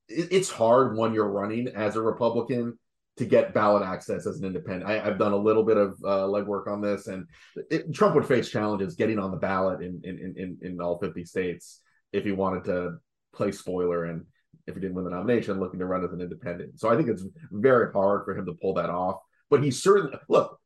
It, 0.09 0.29
it's 0.31 0.51
hard 0.51 0.96
when 0.96 1.12
you're 1.12 1.31
running 1.31 1.68
as 1.68 1.96
a 1.96 2.03
Republican 2.03 2.79
to 3.18 3.25
get 3.25 3.55
ballot 3.55 3.83
access 3.83 4.27
as 4.27 4.38
an 4.38 4.44
independent. 4.44 4.90
I, 4.90 4.99
have 4.99 5.18
done 5.18 5.33
a 5.33 5.37
little 5.37 5.62
bit 5.62 5.77
of 5.77 5.99
uh, 6.05 6.27
legwork 6.27 6.68
on 6.68 6.81
this, 6.81 7.07
and 7.07 7.27
it, 7.70 7.94
Trump 7.94 8.14
would 8.14 8.27
face 8.27 8.51
challenges 8.51 8.94
getting 8.94 9.18
on 9.18 9.31
the 9.31 9.38
ballot 9.38 9.83
in, 9.83 10.01
in 10.05 10.35
in 10.37 10.59
in 10.62 10.81
all 10.81 10.99
50 10.99 11.25
states 11.25 11.81
if 12.12 12.25
he 12.25 12.33
wanted 12.33 12.64
to 12.64 12.96
play 13.35 13.53
spoiler 13.53 14.05
and 14.05 14.25
if 14.66 14.75
he 14.75 14.81
didn't 14.81 14.95
win 14.95 15.05
the 15.05 15.11
nomination, 15.11 15.61
looking 15.61 15.81
to 15.81 15.87
run 15.87 16.05
as 16.05 16.12
an 16.12 16.21
independent. 16.21 16.79
So 16.79 16.88
I 16.88 16.97
think 16.97 17.09
it's 17.09 17.25
very 17.51 17.92
hard 17.92 18.25
for 18.25 18.37
him 18.37 18.47
to 18.47 18.55
pull 18.55 18.75
that 18.75 18.90
off. 18.90 19.21
But 19.51 19.62
he 19.62 19.71
certainly 19.71 20.16
look. 20.29 20.59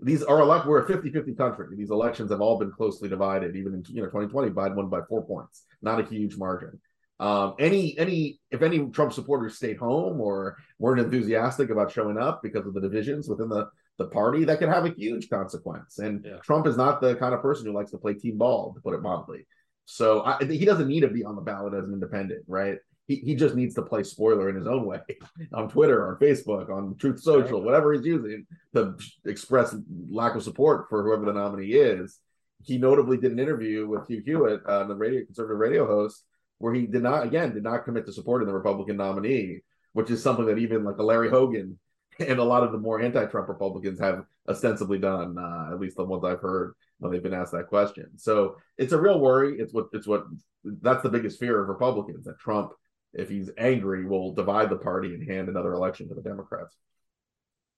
These 0.00 0.22
are 0.22 0.40
elect. 0.40 0.66
We're 0.66 0.84
a 0.84 0.88
50-50 0.88 1.36
country. 1.36 1.66
These 1.76 1.90
elections 1.90 2.30
have 2.30 2.40
all 2.40 2.58
been 2.58 2.70
closely 2.70 3.08
divided. 3.08 3.56
Even 3.56 3.74
in 3.74 3.84
you 3.88 4.02
know 4.02 4.06
2020, 4.06 4.50
Biden 4.50 4.76
won 4.76 4.88
by 4.88 5.00
four 5.08 5.24
points, 5.24 5.64
not 5.82 6.00
a 6.00 6.04
huge 6.04 6.36
margin. 6.36 6.80
Um, 7.20 7.54
any 7.58 7.98
any 7.98 8.40
if 8.50 8.62
any 8.62 8.86
Trump 8.90 9.12
supporters 9.12 9.56
stayed 9.56 9.76
home 9.76 10.20
or 10.20 10.56
weren't 10.78 11.00
enthusiastic 11.00 11.70
about 11.70 11.90
showing 11.90 12.16
up 12.16 12.42
because 12.42 12.64
of 12.64 12.74
the 12.74 12.80
divisions 12.80 13.28
within 13.28 13.48
the 13.48 13.68
the 13.98 14.06
party, 14.06 14.44
that 14.44 14.60
could 14.60 14.68
have 14.68 14.86
a 14.86 14.90
huge 14.90 15.28
consequence. 15.28 15.98
And 15.98 16.24
yeah. 16.24 16.36
Trump 16.44 16.66
is 16.68 16.76
not 16.76 17.00
the 17.00 17.16
kind 17.16 17.34
of 17.34 17.42
person 17.42 17.66
who 17.66 17.72
likes 17.72 17.90
to 17.90 17.98
play 17.98 18.14
team 18.14 18.38
ball, 18.38 18.72
to 18.74 18.80
put 18.80 18.94
it 18.94 19.02
mildly. 19.02 19.46
So 19.86 20.22
I, 20.24 20.44
he 20.44 20.64
doesn't 20.64 20.86
need 20.86 21.00
to 21.00 21.08
be 21.08 21.24
on 21.24 21.34
the 21.34 21.42
ballot 21.42 21.74
as 21.74 21.84
an 21.84 21.92
independent, 21.92 22.44
right? 22.46 22.78
He, 23.08 23.16
he 23.16 23.34
just 23.34 23.54
needs 23.54 23.74
to 23.74 23.82
play 23.82 24.04
spoiler 24.04 24.48
in 24.48 24.56
his 24.56 24.66
own 24.66 24.84
way 24.84 25.00
on 25.52 25.68
Twitter, 25.68 26.08
on 26.08 26.16
Facebook, 26.20 26.70
on 26.70 26.94
Truth 26.96 27.20
Social, 27.20 27.62
whatever 27.62 27.92
he's 27.92 28.04
using 28.04 28.46
to 28.74 28.96
express 29.24 29.74
lack 30.10 30.36
of 30.36 30.42
support 30.42 30.86
for 30.88 31.02
whoever 31.02 31.24
the 31.24 31.32
nominee 31.32 31.72
is. 31.72 32.18
He 32.62 32.78
notably 32.78 33.16
did 33.16 33.32
an 33.32 33.38
interview 33.38 33.88
with 33.88 34.06
Hugh 34.08 34.22
Hewitt, 34.24 34.64
uh, 34.66 34.84
the 34.84 34.94
radio 34.94 35.24
conservative 35.24 35.58
radio 35.58 35.86
host, 35.86 36.24
where 36.58 36.74
he 36.74 36.86
did 36.86 37.02
not 37.02 37.24
again 37.24 37.54
did 37.54 37.62
not 37.62 37.84
commit 37.84 38.04
to 38.06 38.12
supporting 38.12 38.46
the 38.46 38.54
Republican 38.54 38.96
nominee, 38.96 39.60
which 39.92 40.10
is 40.10 40.22
something 40.22 40.46
that 40.46 40.58
even 40.58 40.84
like 40.84 40.98
a 40.98 41.02
Larry 41.02 41.30
Hogan 41.30 41.78
and 42.18 42.38
a 42.38 42.44
lot 42.44 42.64
of 42.64 42.72
the 42.72 42.78
more 42.78 43.00
anti-Trump 43.00 43.48
Republicans 43.48 44.00
have 44.00 44.24
ostensibly 44.48 44.98
done, 44.98 45.36
uh, 45.38 45.72
at 45.72 45.80
least 45.80 45.96
the 45.96 46.04
ones 46.04 46.24
I've 46.24 46.40
heard 46.40 46.74
when 46.98 47.12
they've 47.12 47.22
been 47.22 47.34
asked 47.34 47.52
that 47.52 47.68
question. 47.68 48.10
So 48.16 48.56
it's 48.76 48.92
a 48.92 49.00
real 49.00 49.20
worry. 49.20 49.58
It's 49.58 49.72
what 49.72 49.86
it's 49.92 50.06
what 50.06 50.24
that's 50.64 51.02
the 51.02 51.08
biggest 51.08 51.38
fear 51.38 51.60
of 51.60 51.68
Republicans 51.68 52.24
that 52.24 52.38
Trump, 52.38 52.72
if 53.12 53.28
he's 53.28 53.50
angry, 53.56 54.04
will 54.04 54.32
divide 54.32 54.70
the 54.70 54.76
party 54.76 55.14
and 55.14 55.28
hand 55.28 55.48
another 55.48 55.72
election 55.72 56.08
to 56.08 56.14
the 56.14 56.22
Democrats. 56.22 56.76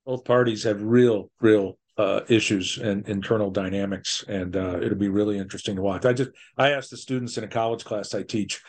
Both 0.07 0.25
parties 0.25 0.65
have 0.65 0.83
real, 0.83 1.31
real 1.41 1.79
uh, 1.99 2.23
issues 2.29 2.79
and 2.79 3.07
internal 3.09 3.51
dynamics, 3.51 4.25
and 4.29 4.57
uh, 4.57 4.81
it'll 4.81 4.99
be 4.99 5.09
really 5.09 5.39
interesting 5.39 5.77
to 5.77 5.83
watch. 5.83 6.05
I 6.05 6.13
just 6.13 6.31
I 6.57 6.71
asked 6.71 6.91
the 6.91 6.97
students 6.97 7.37
in 7.37 7.45
a 7.45 7.49
college 7.49 7.85
class 7.85 8.15
I 8.15 8.23
teach 8.23 8.63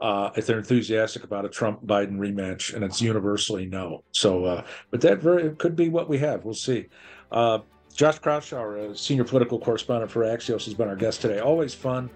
uh, 0.00 0.30
if 0.36 0.46
they're 0.46 0.58
enthusiastic 0.58 1.24
about 1.24 1.44
a 1.44 1.48
Trump 1.48 1.84
Biden 1.84 2.18
rematch, 2.18 2.74
and 2.74 2.82
it's 2.82 3.02
universally 3.02 3.66
no. 3.66 4.04
So, 4.12 4.44
uh, 4.44 4.64
but 4.90 5.00
that 5.02 5.20
very 5.20 5.54
could 5.56 5.76
be 5.76 5.88
what 5.88 6.08
we 6.08 6.18
have. 6.18 6.44
We'll 6.44 6.54
see. 6.54 6.86
Uh, 7.30 7.60
Josh 7.94 8.20
Kraushaar 8.20 8.96
senior 8.96 9.24
political 9.24 9.58
correspondent 9.58 10.10
for 10.10 10.22
Axios, 10.22 10.64
has 10.64 10.74
been 10.74 10.88
our 10.88 10.96
guest 10.96 11.20
today. 11.20 11.40
Always 11.40 11.74
fun 11.74 12.08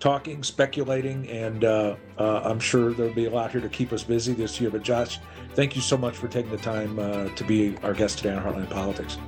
talking, 0.00 0.42
speculating, 0.42 1.28
and 1.28 1.64
uh, 1.64 1.94
uh, 2.18 2.40
I'm 2.42 2.58
sure 2.58 2.92
there'll 2.92 3.14
be 3.14 3.26
a 3.26 3.30
lot 3.30 3.52
here 3.52 3.60
to 3.60 3.68
keep 3.68 3.92
us 3.92 4.02
busy 4.02 4.32
this 4.32 4.60
year. 4.60 4.70
But 4.70 4.82
Josh, 4.82 5.20
thank 5.54 5.76
you 5.76 5.82
so 5.82 5.96
much 5.96 6.16
for 6.16 6.26
taking 6.26 6.50
the 6.50 6.58
time 6.58 6.96
to 7.34 7.44
be 7.44 7.76
our 7.82 7.94
guest 7.94 8.18
today 8.18 8.34
on 8.34 8.42
Heartland 8.42 8.70
Politics. 8.70 9.18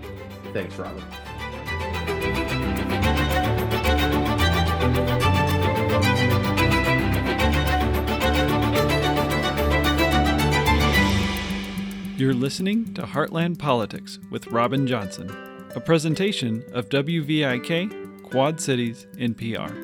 Thanks, 0.53 0.77
Robin. 0.77 1.03
You're 12.23 12.35
listening 12.35 12.95
to 12.95 13.03
Heartland 13.03 13.59
Politics 13.59 14.21
with 14.31 14.47
Robin 14.47 14.87
Johnson, 14.87 15.29
a 15.75 15.81
presentation 15.81 16.63
of 16.73 16.89
WVIK 16.89 18.31
Quad 18.31 18.61
Cities 18.61 19.09
NPR. 19.15 19.82